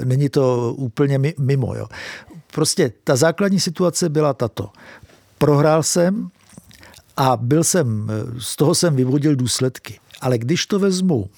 [0.05, 1.75] není to úplně mimo.
[1.75, 1.87] Jo.
[2.55, 4.69] Prostě ta základní situace byla tato.
[5.39, 6.29] Prohrál jsem
[7.17, 9.99] a byl jsem, z toho jsem vyvodil důsledky.
[10.21, 11.31] Ale když to vezmu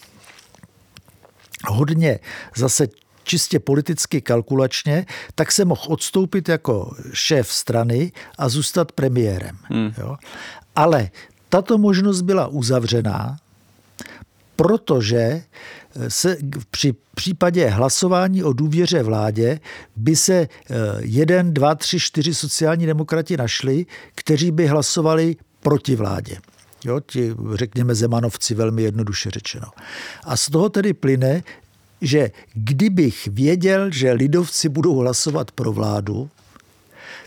[1.69, 2.19] hodně
[2.57, 2.89] zase
[3.25, 9.59] čistě politicky kalkulačně, tak se mohl odstoupit jako šéf strany a zůstat premiérem.
[9.63, 9.93] Hmm.
[9.99, 10.17] Jo?
[10.77, 11.11] Ale
[11.49, 13.37] tato možnost byla uzavřená,
[14.57, 15.43] protože
[16.09, 16.37] se
[16.71, 19.61] při případě hlasování o důvěře vládě
[19.97, 20.49] by se eh,
[21.01, 26.37] jeden, dva, tři, čtyři sociální demokrati našli, kteří by hlasovali proti vládě.
[26.85, 29.67] Jo, ti, řekněme, zemanovci, velmi jednoduše řečeno.
[30.25, 31.43] A z toho tedy plyne,
[32.01, 36.31] že kdybych věděl, že lidovci budou hlasovat pro vládu,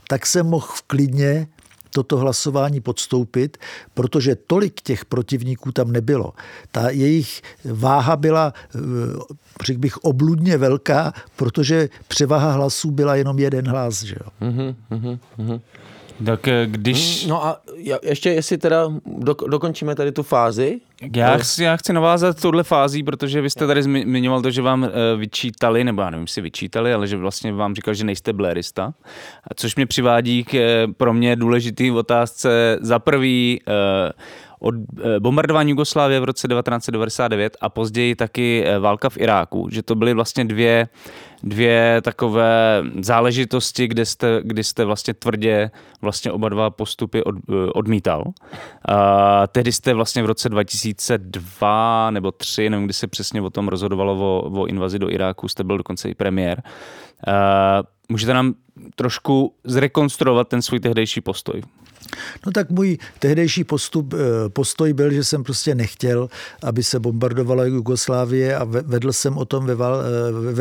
[0.08, 1.48] tak jsem mohl klidně
[1.90, 3.58] toto hlasování podstoupit,
[3.94, 6.34] protože tolik těch protivníků tam nebylo.
[6.72, 8.80] Ta jejich váha byla, eh,
[9.66, 14.04] řekl bych, obludně velká, protože převaha hlasů byla jenom jeden hlas.
[14.04, 14.50] Že jo?
[14.50, 15.62] Mm-hmm, mm-hmm.
[16.26, 17.26] Tak eh, když...
[17.26, 17.62] No a
[18.04, 18.92] ještě, jestli teda
[19.48, 20.80] dokončíme tady tu fázi.
[21.16, 24.84] Já chci, já chci navázat touhle fází, protože vy jste tady zmiňoval to, že vám
[24.84, 28.94] eh, vyčítali, nebo já nevím, jestli vyčítali, ale že vlastně vám říkal, že nejste blérista.
[29.56, 33.62] Což mě přivádí k eh, pro mě důležitý otázce za prvý
[34.60, 34.76] od
[35.20, 40.46] bombardování Jugoslávie v roce 1999 a později taky válka v Iráku, že to byly vlastně
[40.46, 40.88] dvě
[41.44, 45.72] dvě takové záležitosti, kde jste, kdy jste vlastně tvrdě
[46.02, 47.36] vlastně oba dva postupy od,
[47.74, 48.24] odmítal.
[48.90, 53.68] A tehdy jste vlastně v roce 2002 nebo 3, nevím, kdy se přesně o tom
[53.68, 56.64] rozhodovalo o, o invazi do Iráku, jste byl dokonce i premiér.
[57.28, 58.54] A můžete nám
[58.96, 61.64] trošku zrekonstruovat ten svůj tehdejší postoj?
[62.46, 66.30] No tak můj tehdejší postup, eh, postoj byl, že jsem prostě nechtěl,
[66.64, 69.76] aby se bombardovala Jugoslávie a vedl jsem o tom ve,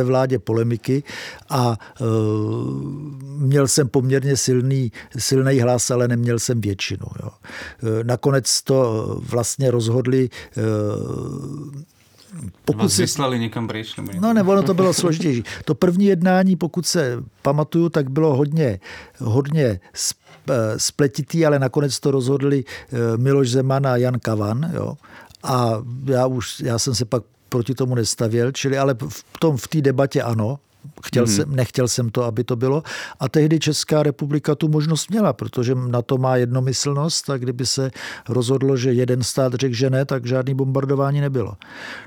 [0.00, 1.02] eh, vládě polemiky
[1.48, 2.04] a eh,
[3.22, 7.06] měl jsem poměrně silný, silný hlas, ale neměl jsem většinu.
[7.22, 7.30] Jo.
[8.02, 10.30] Nakonec to vlastně rozhodli
[12.64, 13.96] pokud Vás vyslali někam pryč?
[13.96, 15.44] Nebo no nebo ono to bylo složitější.
[15.64, 18.80] To první jednání, pokud se pamatuju, tak bylo hodně,
[19.18, 19.80] hodně
[20.50, 24.70] Eh, spletitý, ale nakonec to rozhodli eh, Miloš Zeman a Jan Kavan.
[24.74, 24.94] Jo.
[25.42, 29.68] A já už, já jsem se pak proti tomu nestavěl, čili ale v tom v
[29.68, 30.58] té debatě ano,
[31.04, 31.32] Chtěl mm.
[31.32, 32.82] jsem, nechtěl jsem to, aby to bylo.
[33.20, 37.90] A tehdy Česká republika tu možnost měla, protože na to má jednomyslnost a kdyby se
[38.28, 41.56] rozhodlo, že jeden stát řekl, že ne, tak žádný bombardování nebylo.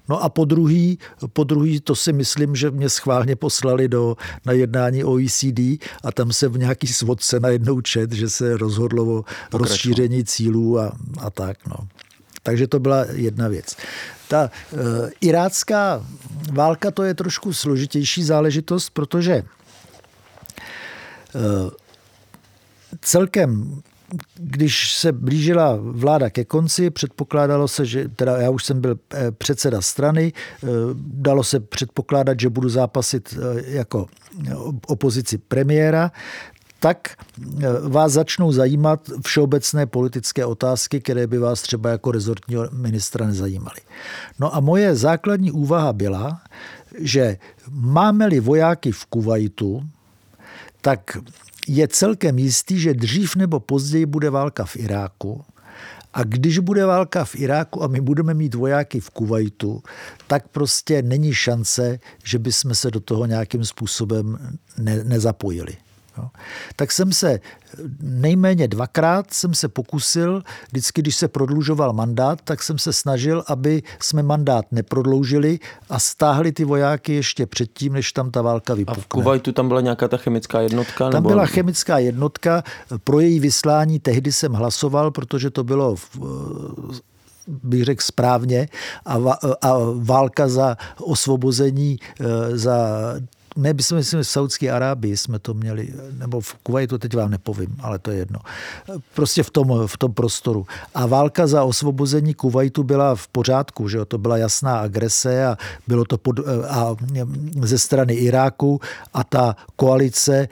[0.10, 1.00] No a po druhý,
[1.34, 4.16] po druhý to si myslím, že mě schválně poslali do,
[4.46, 5.60] na jednání OECD
[6.04, 9.24] a tam se v nějaký svodce najednou čet, že se rozhodlo o
[9.54, 11.68] rozšíření cílů a, a tak.
[11.68, 11.88] No.
[12.44, 13.76] Takže to byla jedna věc.
[14.30, 14.80] Ta uh,
[15.22, 16.06] irácká
[16.54, 19.44] válka to je trošku složitější záležitost, protože
[21.36, 21.42] uh,
[23.02, 23.82] celkem
[24.36, 29.32] když se blížila vláda ke konci, předpokládalo se, že teda já už jsem byl eh,
[29.32, 30.34] předseda strany,
[30.96, 34.08] dalo se předpokládat, že budu zápasit jako
[34.88, 36.12] opozici premiéra,
[36.80, 37.18] tak
[37.88, 43.80] vás začnou zajímat všeobecné politické otázky, které by vás třeba jako rezortního ministra nezajímaly.
[44.40, 46.42] No a moje základní úvaha byla,
[47.00, 47.38] že
[47.70, 49.84] máme-li vojáky v Kuwaitu,
[50.82, 51.18] tak
[51.68, 55.44] je celkem jistý, že dřív nebo později bude válka v Iráku.
[56.14, 59.84] A když bude válka v Iráku a my budeme mít vojáky v Kuwaitu,
[60.28, 65.78] tak prostě není šance, že bychom se do toho nějakým způsobem ne, nezapojili.
[66.20, 66.30] Jo.
[66.76, 67.39] Tak jsem se
[68.01, 73.84] nejméně dvakrát jsem se pokusil, vždycky, když se prodlužoval mandát, tak jsem se snažil, aby
[74.01, 75.59] jsme mandát neprodloužili
[75.89, 79.01] a stáhli ty vojáky ještě předtím, než tam ta válka vypukne.
[79.01, 81.09] A v Kuwaitu tam byla nějaká ta chemická jednotka?
[81.09, 81.30] Tam nebo...
[81.30, 82.63] byla chemická jednotka.
[83.03, 86.20] Pro její vyslání tehdy jsem hlasoval, protože to bylo v,
[87.47, 88.67] bych řekl správně,
[89.05, 89.17] a,
[89.61, 92.78] a válka za osvobození, e, za
[93.60, 97.32] ne, my jsme, myslím, v Saudské Arábii jsme to měli, nebo v Kuwaitu, teď vám
[97.32, 98.39] nepovím, ale to je jedno.
[99.14, 100.66] Prostě v tom, v tom prostoru.
[100.95, 104.05] A válka za osvobození Kuwaitu byla v pořádku, že jo?
[104.05, 105.57] to byla jasná agrese a
[105.88, 106.39] bylo to pod,
[106.70, 106.95] a
[107.62, 108.80] ze strany Iráku
[109.14, 110.47] a ta koalice,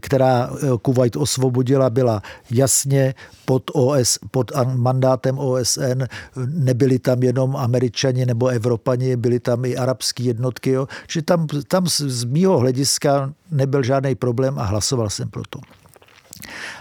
[0.00, 0.50] která
[0.82, 3.14] Kuwait osvobodila, byla jasně
[3.48, 6.04] pod, OS, pod mandátem OSN.
[6.36, 10.70] Nebyli tam jenom američani nebo Evropani, byli tam i arabské jednotky.
[10.70, 10.88] Jo?
[11.08, 15.60] Že tam, tam z mýho hlediska nebyl žádný problém a hlasoval jsem pro to.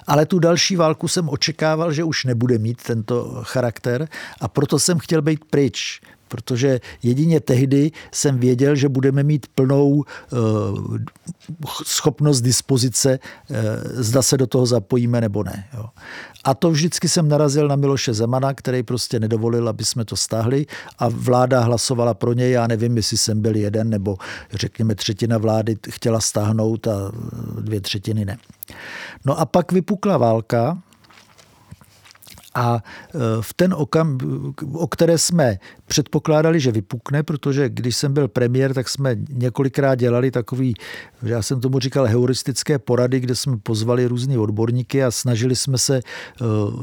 [0.07, 4.07] Ale tu další válku jsem očekával, že už nebude mít tento charakter
[4.41, 10.03] a proto jsem chtěl být pryč protože jedině tehdy jsem věděl, že budeme mít plnou
[10.03, 10.36] eh,
[11.86, 13.63] schopnost dispozice, eh,
[14.03, 15.67] zda se do toho zapojíme nebo ne.
[16.43, 20.65] A to vždycky jsem narazil na Miloše Zemana, který prostě nedovolil, aby jsme to stáhli
[20.99, 22.51] a vláda hlasovala pro něj.
[22.51, 24.17] Já nevím, jestli jsem byl jeden nebo
[24.53, 27.11] řekněme třetina vlády chtěla stáhnout a
[27.61, 28.38] dvě třetiny ne.
[29.25, 30.78] No a pak vypukla válka,
[32.57, 34.17] a e, v ten okam,
[34.73, 35.57] o které jsme
[35.88, 40.74] předpokládali, že vypukne, protože když jsem byl premiér, tak jsme několikrát dělali takový,
[41.24, 45.98] já jsem tomu říkal heuristické porady, kde jsme pozvali různé odborníky a snažili jsme se
[45.98, 46.02] e,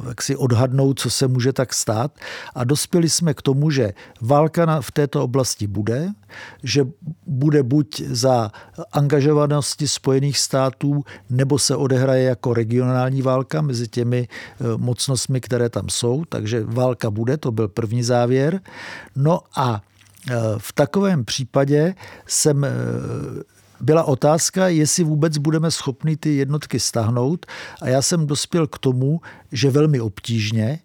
[0.09, 2.19] jak si odhadnout, co se může tak stát.
[2.55, 6.09] A dospěli jsme k tomu, že válka v této oblasti bude,
[6.63, 6.87] že
[7.27, 8.51] bude buď za
[8.93, 14.29] angažovanosti Spojených států, nebo se odehraje jako regionální válka mezi těmi e,
[14.77, 18.61] mocnostmi, které tam jsou, takže válka bude, to byl první závěr.
[19.17, 19.83] No a
[20.31, 21.95] e, v takovém případě
[22.27, 22.71] jsem e,
[23.81, 27.47] byla otázka, jestli vůbec budeme schopni ty jednotky stahnout
[27.83, 29.21] a já jsem dospěl k tomu,
[29.53, 30.79] že velmi obtížně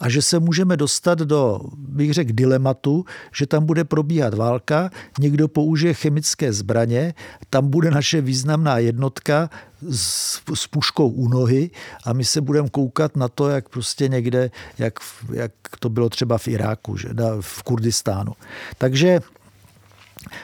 [0.00, 3.04] a že se můžeme dostat do, bych řekl, dilematu,
[3.34, 4.90] že tam bude probíhat válka,
[5.20, 7.14] někdo použije chemické zbraně,
[7.50, 9.50] tam bude naše významná jednotka
[9.90, 11.70] s, s puškou u nohy
[12.04, 14.98] a my se budeme koukat na to, jak prostě někde, jak,
[15.32, 17.08] jak to bylo třeba v Iráku, že,
[17.40, 18.32] v Kurdistánu.
[18.78, 19.20] Takže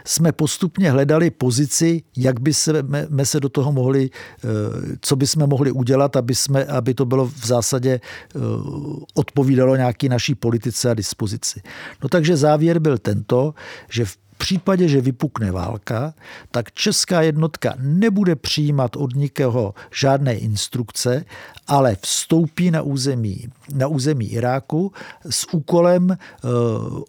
[0.05, 4.49] jsme postupně hledali pozici, jak by jsme se do toho mohli, eh,
[5.01, 8.38] co by jsme mohli udělat, aby, jsme, aby to bylo v zásadě eh,
[9.14, 11.62] odpovídalo nějaký naší politice a dispozici.
[12.03, 13.55] No takže závěr byl tento,
[13.91, 16.14] že v případě, že vypukne válka,
[16.51, 21.24] tak česká jednotka nebude přijímat od nikoho žádné instrukce,
[21.66, 24.92] ale vstoupí na území, na území Iráku
[25.30, 26.16] s úkolem eh,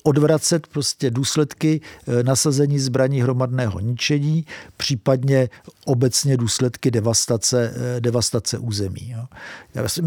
[0.03, 4.45] odvracet prostě důsledky eh, nasazení zbraní hromadného ničení,
[4.77, 5.49] případně
[5.85, 9.15] obecně důsledky devastace, eh, devastace území.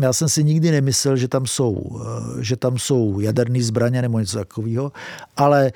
[0.00, 2.02] Já, jsem, si nikdy nemyslel, že tam jsou,
[2.40, 4.92] že tam jsou jaderné zbraně nebo něco takového,
[5.36, 5.72] ale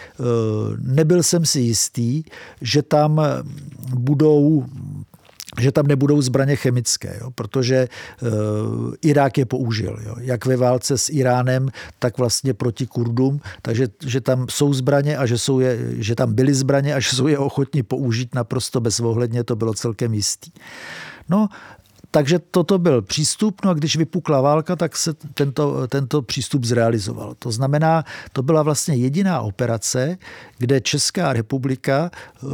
[0.80, 2.22] nebyl jsem si jistý,
[2.60, 3.20] že tam
[3.94, 4.66] budou
[5.60, 7.88] že tam nebudou zbraně chemické, jo, protože
[8.22, 8.28] uh,
[9.02, 11.68] Irák je použil, jo, jak ve válce s Iránem,
[11.98, 16.34] tak vlastně proti Kurdům, takže že tam jsou zbraně a že, jsou je, že tam
[16.34, 20.50] byly zbraně a že jsou je ochotni použít naprosto bezohledně, to bylo celkem jistý.
[21.28, 21.48] No,
[22.10, 27.34] takže toto byl přístup, no a když vypukla válka, tak se tento, tento přístup zrealizoval.
[27.38, 30.18] To znamená, to byla vlastně jediná operace,
[30.58, 32.10] kde Česká republika
[32.44, 32.48] eh,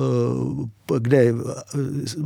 [0.98, 1.32] kde eh,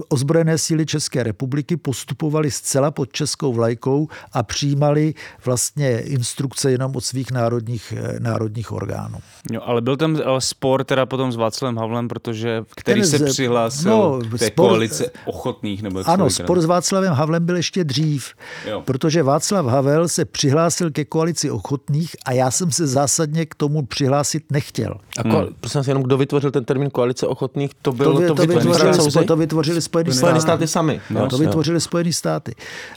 [0.08, 5.14] ozbrojené síly České republiky postupovaly zcela pod českou vlajkou a přijímali
[5.44, 9.18] vlastně instrukce jenom od svých národních, eh, národních orgánů.
[9.52, 13.90] Jo, ale byl tam spor teda potom s Václavem Havlem, protože který Ten, se přihlásil
[13.90, 15.82] no, k té spor, koalici ochotných?
[15.82, 18.34] Nebo ano, spor s Václavem Havlem byl ještě dřív,
[18.66, 18.82] jo.
[18.84, 23.86] protože Václav Havel se přihlásil ke koalici ochotných a já jsem se zásadně k tomu
[23.86, 24.94] přihlásit nechtěl.
[25.18, 25.54] A ko- hmm.
[25.60, 27.70] prosím jenom, kdo vytvořil ten termín koalice ochotných?
[27.82, 30.40] To bylo to, to vytvořili, to vytvořili Spojené státy.
[30.40, 31.00] státy sami.
[31.10, 32.54] No, to vytvořili Spojené státy.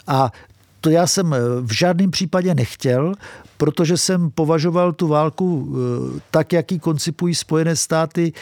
[0.08, 0.32] A
[0.82, 3.14] to já jsem eh, v žádném případě nechtěl,
[3.58, 5.76] protože jsem považoval tu válku
[6.18, 8.34] eh, tak, jak ji koncipují Spojené státy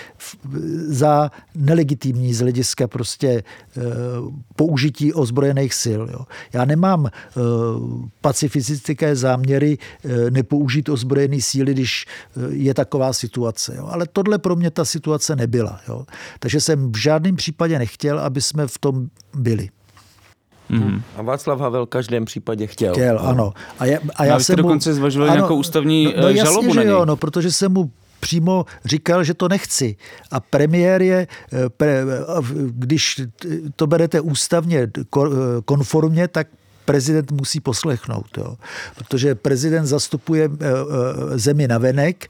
[0.88, 3.82] za nelegitimní z hlediska prostě eh,
[4.56, 6.02] použití ozbrojených sil.
[6.12, 6.20] Jo.
[6.54, 7.10] Já nemám
[8.22, 9.78] pacifistické záměry
[10.30, 12.06] nepoužít ozbrojené síly, když
[12.50, 13.76] je taková situace.
[13.76, 13.88] Jo.
[13.92, 15.80] Ale tohle pro mě ta situace nebyla.
[15.88, 16.06] Jo.
[16.40, 19.70] Takže jsem v žádném případě nechtěl, aby jsme v tom byli.
[20.72, 21.02] Mm-hmm.
[21.16, 22.94] A Václav Havel v každém případě chtěl.
[22.94, 23.28] Chtěl, no.
[23.28, 23.54] ano.
[23.80, 26.78] A, já, a já no, jsem dokonce zvažovali nějakou ústavní no, no jasně, žalobu že
[26.78, 26.92] na něj.
[26.92, 29.96] jo, no, protože jsem mu přímo říkal, že to nechci.
[30.32, 32.04] A premiér je, eh, pre,
[32.70, 33.22] když
[33.76, 34.92] to berete ústavně
[35.66, 36.48] konformně, tak
[36.86, 38.38] prezident musí poslechnout.
[38.38, 38.56] Jo.
[38.98, 42.28] Protože prezident zastupuje eh, eh, zemi na venek,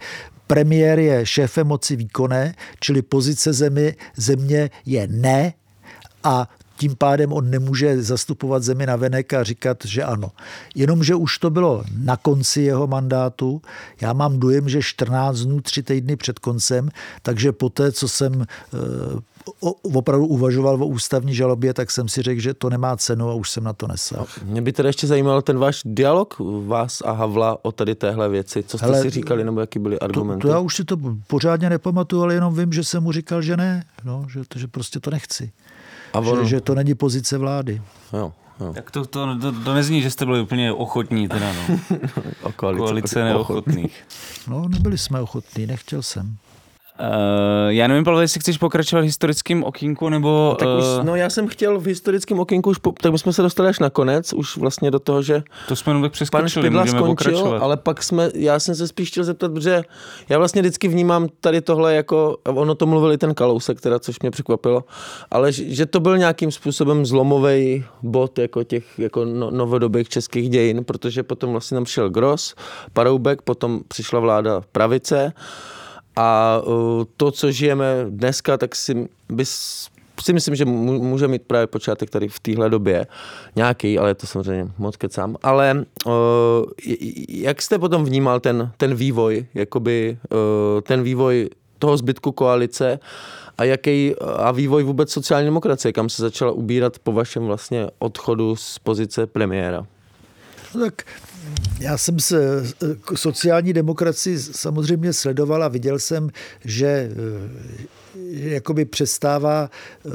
[0.48, 5.54] premiér je šéfem moci výkonné, čili pozice zemi, země je ne
[6.24, 10.32] a tím pádem on nemůže zastupovat zemi na venek a říkat, že ano.
[10.76, 13.62] Jenomže už to bylo na konci jeho mandátu.
[14.02, 16.90] Já mám dojem, že 14 dnů, 3 týdny před koncem,
[17.22, 18.78] takže poté, co jsem eh,
[19.94, 23.50] opravdu uvažoval o ústavní žalobě, tak jsem si řekl, že to nemá cenu a už
[23.50, 24.26] jsem na to nesel.
[24.44, 28.64] Mě by tedy ještě zajímal ten váš dialog vás a Havla o tady téhle věci.
[28.64, 30.42] Co jste Hele, si říkali, nebo jaký byly argumenty?
[30.42, 33.42] To, to já už si to pořádně nepamatuju, ale jenom vím, že jsem mu říkal,
[33.42, 35.52] že ne, no, že, že prostě to nechci.
[36.14, 37.82] A že, že to není pozice vlády.
[38.14, 38.34] Jo.
[38.60, 38.74] Jo.
[38.74, 41.80] Tak to, to, to, to nezní, že jste byli úplně ochotní teda, no.
[42.56, 44.04] koalice, koalice neochotných.
[44.48, 46.38] No, nebyli jsme ochotní, nechtěl jsem.
[47.00, 47.06] Uh,
[47.68, 50.30] já nevím, Pavel, jestli chceš pokračovat v historickém okinku, nebo...
[50.30, 53.20] No, tak už, eh, no já jsem chtěl v historickém okinku, už po, tak my
[53.20, 55.44] jsme se dostali až na konec, už vlastně do toho, že...
[55.68, 57.64] To jsme jenom tak přeskočili, pan můžeme skončil, pokračovat.
[57.64, 59.82] ale pak jsme, já jsem se spíš chtěl zeptat, protože
[60.30, 64.20] já vlastně vždycky vnímám tady tohle jako, ono to mluvil i ten Kalousek, teda, což
[64.20, 64.84] mě překvapilo,
[65.32, 70.50] ale že, že to byl nějakým způsobem zlomový bod jako těch jako no, novodobých českých
[70.50, 72.56] dějin, protože potom vlastně tam šel Gross,
[72.94, 75.34] Paroubek, potom přišla vláda pravice,
[76.20, 76.62] a
[77.18, 79.88] to, co žijeme dneska, tak si, bys,
[80.22, 83.08] si myslím, že může mít právě počátek tady v téhle době
[83.56, 85.36] nějaký, ale to samozřejmě moc kecám.
[85.44, 85.86] Ale
[87.30, 90.18] jak jste potom vnímal ten, ten vývoj, jakoby
[90.84, 91.50] ten vývoj
[91.80, 93.00] toho zbytku koalice
[93.58, 98.56] a jaký a vývoj vůbec sociální demokracie, kam se začala ubírat po vašem vlastně odchodu
[98.56, 99.86] z pozice premiéra?
[100.76, 101.04] No tak
[101.80, 102.64] já jsem se
[103.16, 106.30] sociální demokracii samozřejmě sledoval a viděl jsem,
[106.66, 107.10] že eh,
[108.32, 109.70] jakoby přestává
[110.06, 110.10] eh,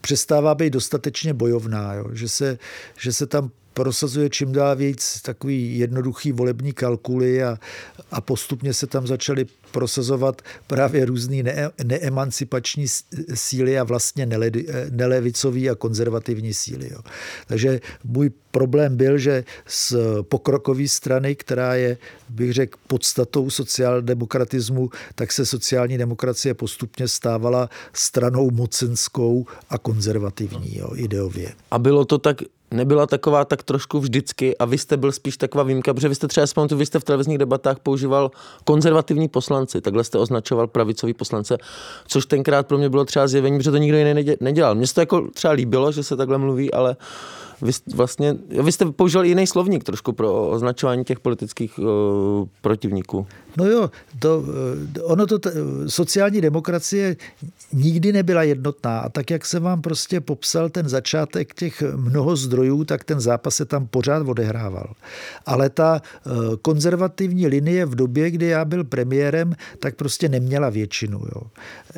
[0.00, 2.06] přestává být dostatečně bojovná, jo?
[2.12, 2.58] Že, se,
[2.98, 7.58] že se tam prosazuje čím dál víc takový jednoduchý volební kalkuly a,
[8.10, 12.86] a postupně se tam začaly prosazovat právě různý ne, neemancipační
[13.34, 14.50] síly a vlastně nele,
[14.90, 16.88] nelevicový a konzervativní síly.
[16.92, 17.00] Jo.
[17.46, 21.96] Takže můj problém byl, že z pokrokové strany, která je,
[22.28, 30.90] bych řekl, podstatou sociáldemokratismu, tak se sociální demokracie postupně stávala stranou mocenskou a konzervativní jo,
[30.94, 31.52] ideově.
[31.70, 32.36] A bylo to tak
[32.72, 36.28] nebyla taková tak trošku vždycky a vy jste byl spíš taková výjimka, protože vy jste
[36.28, 38.30] třeba, vzpomínat, vy jste v televizních debatách používal
[38.64, 41.58] konzervativní poslanci, takhle jste označoval pravicový poslance,
[42.06, 44.74] což tenkrát pro mě bylo třeba zjevení, protože to nikdo jiný nedělal.
[44.74, 46.96] Mně se to jako třeba líbilo, že se takhle mluví, ale
[47.62, 51.86] vy, vlastně, vy jste použil jiný slovník trošku pro označování těch politických uh,
[52.60, 53.26] protivníků.
[53.56, 54.44] No jo, to,
[54.96, 55.38] eh, ono to,
[55.86, 57.16] sociální demokracie
[57.72, 62.84] nikdy nebyla jednotná a tak, jak jsem vám prostě popsal ten začátek těch mnoho zdrojů,
[62.84, 64.94] tak ten zápas se tam pořád odehrával.
[65.46, 66.30] Ale ta eh,
[66.62, 71.18] konzervativní linie v době, kdy já byl premiérem, tak prostě neměla většinu.
[71.18, 71.42] Jo.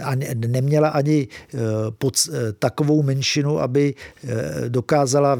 [0.05, 1.29] A neměla ani
[1.99, 2.15] pod,
[2.59, 3.95] takovou menšinu, aby
[4.69, 5.39] dokázala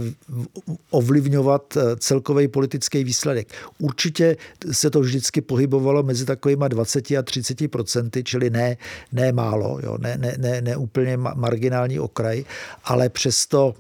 [0.91, 3.53] ovlivňovat celkový politický výsledek.
[3.79, 4.37] Určitě
[4.73, 8.77] se to vždycky pohybovalo mezi takovýma 20 a 30 procenty, čili ne,
[9.13, 12.45] ne málo, jo, ne, ne, ne, ne úplně marginální okraj,
[12.85, 13.75] ale přesto,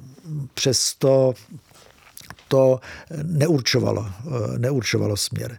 [0.54, 1.34] přesto
[2.48, 2.80] to
[3.22, 4.06] neurčovalo,
[4.58, 5.58] neurčovalo směr.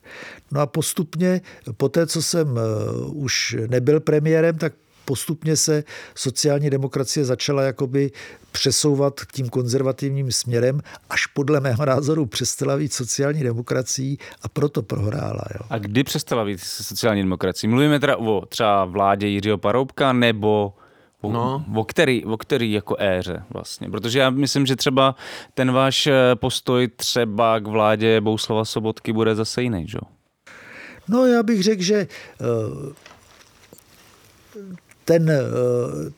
[0.51, 1.41] No a postupně,
[1.77, 2.59] po té, co jsem
[3.05, 4.73] už nebyl premiérem, tak
[5.05, 5.83] postupně se
[6.15, 8.11] sociální demokracie začala jakoby
[8.51, 14.81] přesouvat k tím konzervativním směrem, až podle mého názoru přestala být sociální demokracií a proto
[14.81, 15.43] prohrála.
[15.53, 15.65] Jo.
[15.69, 17.69] A kdy přestala být sociální demokracií?
[17.69, 20.73] Mluvíme teda o třeba vládě Jiřího Paroubka nebo
[21.21, 21.65] O, no.
[21.75, 23.89] o, který, o který jako éře vlastně?
[23.89, 25.15] Protože já myslím, že třeba
[25.53, 29.97] ten váš eh, postoj třeba k vládě Bouslava Sobotky bude zase jiný, že?
[31.07, 32.07] No já bych řekl, že
[32.41, 32.93] uh,
[35.05, 36.11] ten, eh,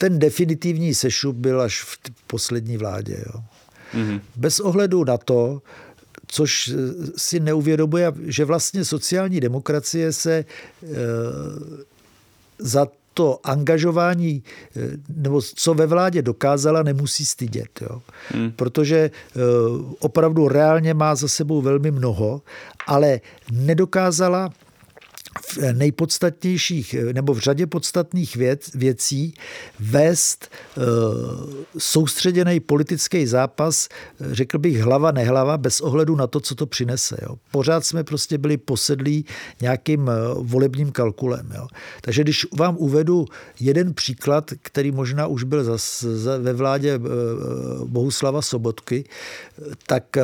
[0.00, 3.24] ten definitivní sešup byl až v poslední vládě.
[3.26, 3.42] Jo.
[3.94, 4.20] Mm-hmm.
[4.36, 5.62] Bez ohledu na to,
[6.26, 6.76] což eh,
[7.16, 10.44] si neuvědomuje, že vlastně sociální demokracie se e,
[12.58, 14.42] za to angažování,
[15.16, 17.82] nebo co ve vládě dokázala, nemusí stydět.
[17.82, 18.02] Jo.
[18.28, 18.52] Hmm.
[18.52, 19.10] Protože
[19.98, 22.42] opravdu reálně má za sebou velmi mnoho,
[22.86, 23.20] ale
[23.50, 24.50] nedokázala
[25.40, 29.34] v nejpodstatnějších nebo v řadě podstatných věc, věcí
[29.80, 30.80] vést e,
[31.78, 33.88] soustředěný politický zápas,
[34.20, 37.16] řekl bych hlava nehlava, bez ohledu na to, co to přinese.
[37.22, 37.36] Jo.
[37.50, 39.24] Pořád jsme prostě byli posedlí
[39.60, 41.52] nějakým e, volebním kalkulem.
[41.54, 41.66] Jo.
[42.00, 43.26] Takže když vám uvedu
[43.60, 46.98] jeden příklad, který možná už byl zas, za, ve vládě e,
[47.84, 49.04] Bohuslava Sobotky,
[49.86, 50.22] tak, e,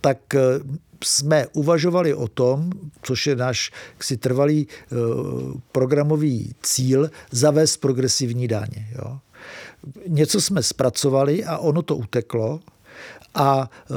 [0.00, 0.18] tak
[1.04, 2.70] jsme uvažovali o tom,
[3.02, 4.96] což je náš ksi trvalý eh,
[5.72, 8.88] programový cíl, zavést progresivní daně.
[8.98, 9.18] Jo.
[10.06, 12.60] Něco jsme zpracovali a ono to uteklo
[13.34, 13.94] a e,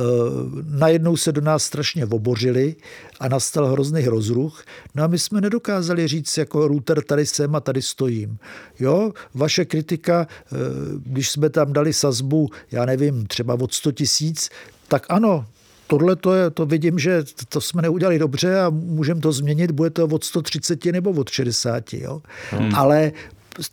[0.63, 2.75] najednou se do nás strašně obořili
[3.19, 4.63] a nastal hrozný rozruch.
[4.95, 8.37] No a my jsme nedokázali říct jako router tady jsem a tady stojím.
[8.79, 10.55] Jo, vaše kritika, e,
[10.97, 14.49] když jsme tam dali sazbu, já nevím, třeba od 100 tisíc,
[14.87, 15.45] tak ano,
[15.91, 19.89] tohle to, je, to vidím, že to jsme neudělali dobře a můžeme to změnit, bude
[19.89, 21.93] to od 130 nebo od 60.
[21.93, 22.21] Jo?
[22.51, 22.75] Hmm.
[22.75, 23.11] Ale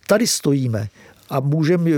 [0.07, 0.89] tady stojíme
[1.31, 1.91] a můžeme,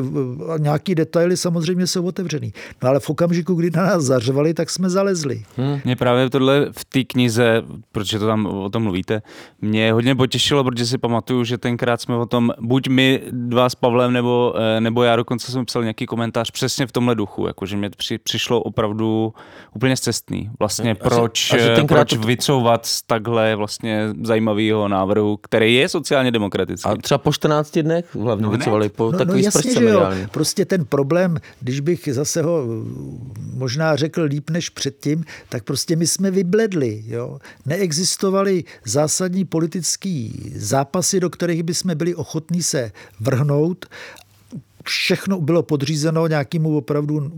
[0.59, 2.53] nějaký detaily samozřejmě jsou otevřený.
[2.83, 5.43] No ale v okamžiku, kdy na nás zařvali, tak jsme zalezli.
[5.57, 5.81] Hmm.
[5.85, 7.63] Mě právě tohle v té knize,
[7.93, 9.23] protože to tam o tom mluvíte,
[9.61, 13.75] mě hodně potěšilo, protože si pamatuju, že tenkrát jsme o tom, buď my dva s
[13.75, 17.77] Pavlem, nebo, eh, nebo já dokonce jsem psal nějaký komentář přesně v tomhle duchu, jakože
[17.77, 19.35] mě při, přišlo opravdu
[19.75, 20.51] úplně zcestný.
[20.59, 22.21] Vlastně proč, asi, asi proč to...
[22.21, 26.91] vycouvat z takhle vlastně zajímavého návrhu, který je sociálně demokratický.
[26.91, 30.09] A třeba po 14 dnech hlavně no vycovali po no, takový no jasně, že jo.
[30.31, 32.65] Prostě ten problém, když bych zase ho
[33.55, 37.05] možná řekl líp než předtím, tak prostě my jsme vybledli.
[37.07, 37.39] Jo.
[37.67, 43.87] Neexistovaly zásadní politický zápasy, do kterých bychom byli ochotní se vrhnout
[44.85, 47.33] všechno bylo podřízeno nějakému opravdu,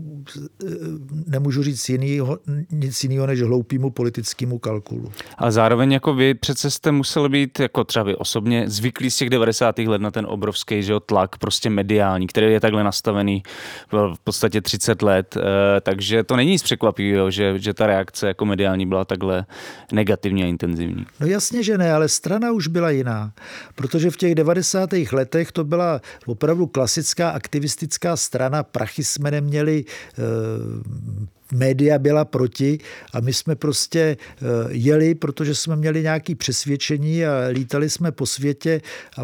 [1.27, 2.39] nemůžu říct jinýho,
[2.71, 5.11] nic jiného než hloupému politickému kalkulu.
[5.37, 9.29] Ale zároveň jako vy přece jste museli být, jako třeba vy osobně, zvyklí z těch
[9.29, 9.77] 90.
[9.79, 13.43] let na ten obrovský že, tlak prostě mediální, který je takhle nastavený
[13.91, 18.45] v podstatě 30 let, eh, takže to není nic překvapivého, že, že ta reakce jako
[18.45, 19.45] mediální byla takhle
[19.91, 21.05] negativně a intenzivní.
[21.19, 23.31] No jasně, že ne, ale strana už byla jiná,
[23.75, 24.89] protože v těch 90.
[25.11, 30.21] letech to byla opravdu klasická aktivistická strana, prachy jsme neměli, eh,
[31.51, 32.79] média byla proti
[33.13, 38.25] a my jsme prostě eh, jeli, protože jsme měli nějaké přesvědčení a lítali jsme po
[38.25, 38.81] světě
[39.17, 39.21] a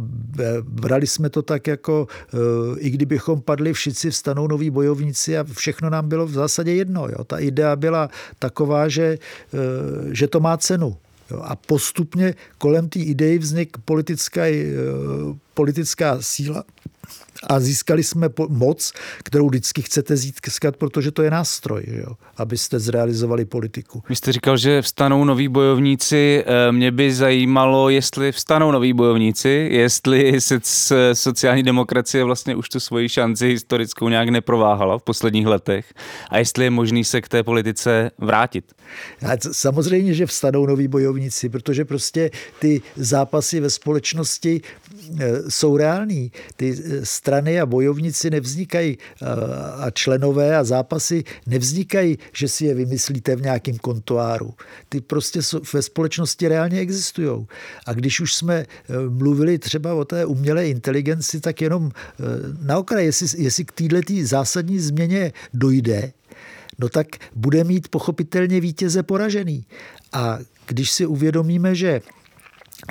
[0.61, 2.37] brali jsme to tak jako, eh,
[2.79, 7.07] i kdybychom padli všichni, vstanou noví bojovníci a všechno nám bylo v zásadě jedno.
[7.07, 7.23] Jo.
[7.23, 8.09] Ta idea byla
[8.39, 9.17] taková, že,
[10.11, 10.97] že to má cenu.
[11.41, 14.41] A postupně kolem té idei vznik politická,
[15.53, 16.63] politická síla
[17.47, 18.93] a získali jsme moc,
[19.23, 24.03] kterou vždycky chcete získat, protože to je nástroj, jo, abyste zrealizovali politiku.
[24.09, 26.43] Vy jste říkal, že vstanou noví bojovníci.
[26.45, 30.59] Eh, mě by zajímalo, jestli vstanou noví bojovníci, jestli se
[31.13, 35.93] sociální demokracie vlastně už tu svoji šanci historickou nějak neprováhala v posledních letech
[36.29, 38.65] a jestli je možný se k té politice vrátit.
[39.25, 44.61] A samozřejmě, že vstanou noví bojovníci, protože prostě ty zápasy ve společnosti
[45.19, 46.31] eh, jsou reální.
[46.55, 48.97] Ty eh, strany a bojovníci nevznikají
[49.77, 54.53] a členové a zápasy nevznikají, že si je vymyslíte v nějakém kontoáru.
[54.89, 55.39] Ty prostě
[55.73, 57.45] ve společnosti reálně existují.
[57.85, 58.65] A když už jsme
[59.09, 61.91] mluvili třeba o té umělé inteligenci, tak jenom
[62.61, 66.11] na okraji, jestli, jestli k této zásadní změně dojde,
[66.79, 69.65] no tak bude mít pochopitelně vítěze poražený.
[70.13, 72.01] A když si uvědomíme, že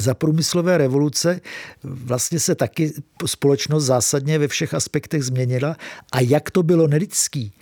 [0.00, 1.40] za průmyslové revoluce
[1.84, 2.92] vlastně se taky
[3.26, 5.76] společnost zásadně ve všech aspektech změnila.
[6.12, 7.52] A jak to bylo nelidský,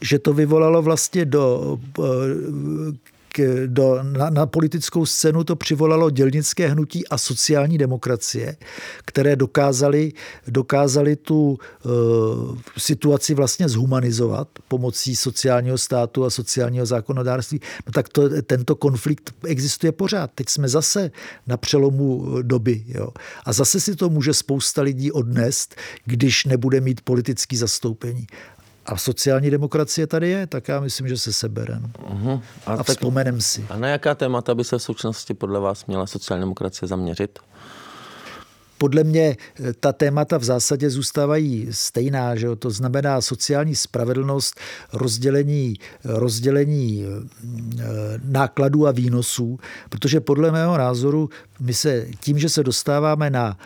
[0.00, 1.78] že to vyvolalo vlastně do
[3.66, 8.56] do, na, na politickou scénu to přivolalo dělnické hnutí a sociální demokracie,
[9.04, 10.12] které dokázali,
[10.48, 17.60] dokázali tu uh, situaci vlastně zhumanizovat pomocí sociálního státu a sociálního zákonodárství.
[17.86, 20.30] No tak to, tento konflikt existuje pořád.
[20.34, 21.10] Teď jsme zase
[21.46, 22.84] na přelomu doby.
[22.86, 23.08] Jo.
[23.44, 28.26] A zase si to může spousta lidí odnést, když nebude mít politický zastoupení.
[28.86, 31.80] A sociální demokracie tady je, tak já myslím, že se sebere.
[31.80, 31.88] No.
[32.14, 32.42] Uh-huh.
[32.66, 33.66] A, a vzpomenem si.
[33.70, 37.38] A na jaká témata by se v současnosti podle vás měla sociální demokracie zaměřit?
[38.78, 44.60] Podle mě eh, ta témata v zásadě zůstávají stejná, že to znamená sociální spravedlnost,
[44.92, 47.84] rozdělení, rozdělení eh,
[48.24, 49.58] nákladů a výnosů,
[49.88, 51.30] protože podle mého názoru
[51.60, 53.58] my se tím, že se dostáváme na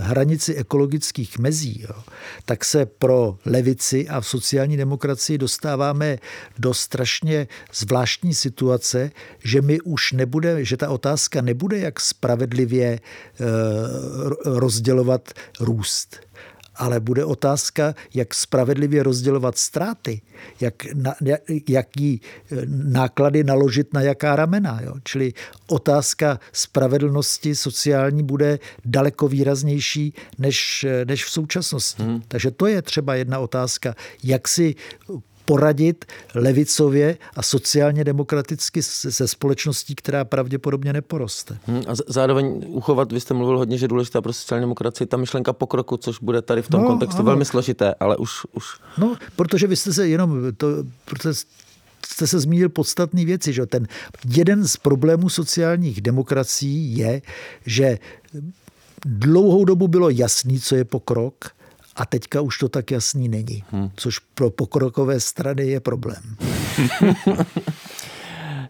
[0.00, 2.02] hranici ekologických mezí, jo,
[2.44, 6.18] tak se pro levici a v sociální demokracii dostáváme
[6.58, 9.10] do strašně zvláštní situace,
[9.44, 13.44] že my už nebude, že ta otázka nebude jak spravedlivě eh,
[14.44, 16.31] rozdělovat růst
[16.74, 20.20] ale bude otázka, jak spravedlivě rozdělovat ztráty,
[20.60, 24.80] jak, na, jak, jaký eh, náklady naložit na jaká ramena.
[24.82, 24.94] Jo?
[25.04, 25.32] Čili
[25.66, 32.02] otázka spravedlnosti sociální bude daleko výraznější než, eh, než v současnosti.
[32.02, 32.22] Hmm.
[32.28, 33.94] Takže to je třeba jedna otázka,
[34.24, 34.74] jak si
[35.44, 36.04] poradit
[36.34, 41.58] levicově a sociálně demokraticky se společností, která pravděpodobně neporoste.
[41.66, 45.52] Hmm, a zároveň uchovat, vy jste mluvil hodně, že důležitá pro sociální demokracii ta myšlenka
[45.52, 47.26] pokroku, což bude tady v tom no, kontextu ano.
[47.26, 48.64] velmi složité, ale už, už...
[48.98, 50.66] No, protože vy jste se jenom, to,
[51.04, 51.32] protože
[52.06, 53.86] jste se zmínil podstatné věci, že ten
[54.28, 57.22] jeden z problémů sociálních demokracií je,
[57.66, 57.98] že
[59.06, 61.50] dlouhou dobu bylo jasný, co je pokrok,
[61.96, 63.90] a teďka už to tak jasný není, hmm.
[63.96, 66.36] což pro pokrokové strany je problém.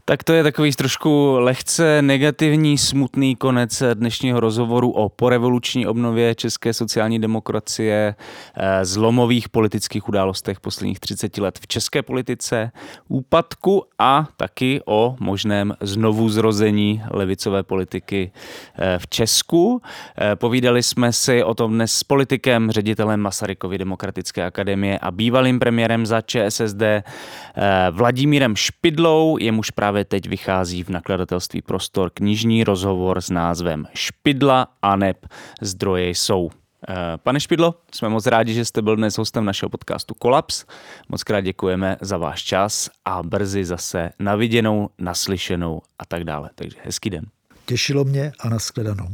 [0.04, 6.72] Tak to je takový trošku lehce negativní, smutný konec dnešního rozhovoru o porevoluční obnově české
[6.74, 8.14] sociální demokracie,
[8.56, 12.70] eh, zlomových politických událostech posledních 30 let v české politice,
[13.08, 18.32] úpadku a taky o možném znovu zrození levicové politiky
[18.78, 19.82] eh, v Česku.
[20.18, 25.58] Eh, povídali jsme si o tom dnes s politikem, ředitelem Masarykovy demokratické akademie a bývalým
[25.58, 26.82] premiérem za ČSSD
[27.90, 34.69] Vladimírem Špidlou, jemuž právě právě teď vychází v nakladatelství Prostor knižní rozhovor s názvem Špidla
[34.82, 35.27] a neb
[35.60, 36.51] zdroje jsou.
[36.89, 40.64] Eh, pane Špidlo, jsme moc rádi, že jste byl dnes hostem našeho podcastu Kolaps.
[41.09, 46.51] Moc krát děkujeme za váš čas a brzy zase naviděnou, naslyšenou a tak dále.
[46.55, 47.24] Takže hezký den.
[47.66, 49.09] Těšilo mě a nashledanou.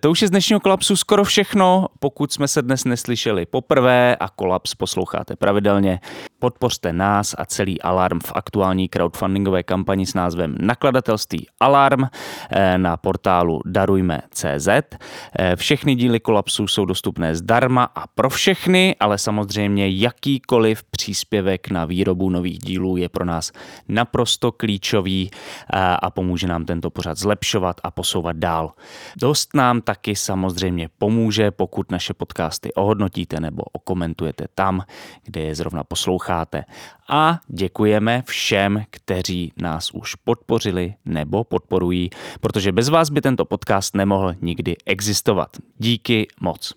[0.00, 1.86] To už je z dnešního kolapsu skoro všechno.
[1.98, 6.00] Pokud jsme se dnes neslyšeli poprvé a kolaps posloucháte pravidelně,
[6.38, 12.04] podpořte nás a celý Alarm v aktuální crowdfundingové kampani s názvem Nakladatelství Alarm
[12.50, 14.68] eh, na portálu darujme.cz.
[14.68, 21.84] Eh, všechny díly kolapsu jsou dostupné zdarma a pro všechny, ale samozřejmě jakýkoliv příspěvek na
[21.84, 23.52] výrobu nových dílů je pro nás
[23.88, 28.72] naprosto klíčový eh, a pomůže nám tento pořad zlepšovat a posouvat dál.
[29.16, 34.82] Dost nám taky samozřejmě pomůže, pokud naše podcasty ohodnotíte nebo okomentujete tam,
[35.24, 36.64] kde je zrovna posloucháte.
[37.08, 42.10] A děkujeme všem, kteří nás už podpořili nebo podporují,
[42.40, 45.56] protože bez vás by tento podcast nemohl nikdy existovat.
[45.78, 46.74] Díky moc.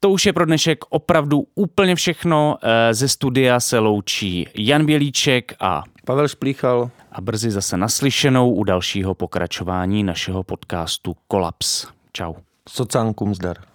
[0.00, 2.56] To už je pro dnešek opravdu úplně všechno.
[2.62, 8.64] Eh, ze studia se loučí Jan Bělíček a Pavel Šplíchal a brzy zase naslyšenou u
[8.64, 11.86] dalšího pokračování našeho podcastu Kolaps.
[12.12, 12.34] Čau.
[12.68, 13.71] Socánkum zdar.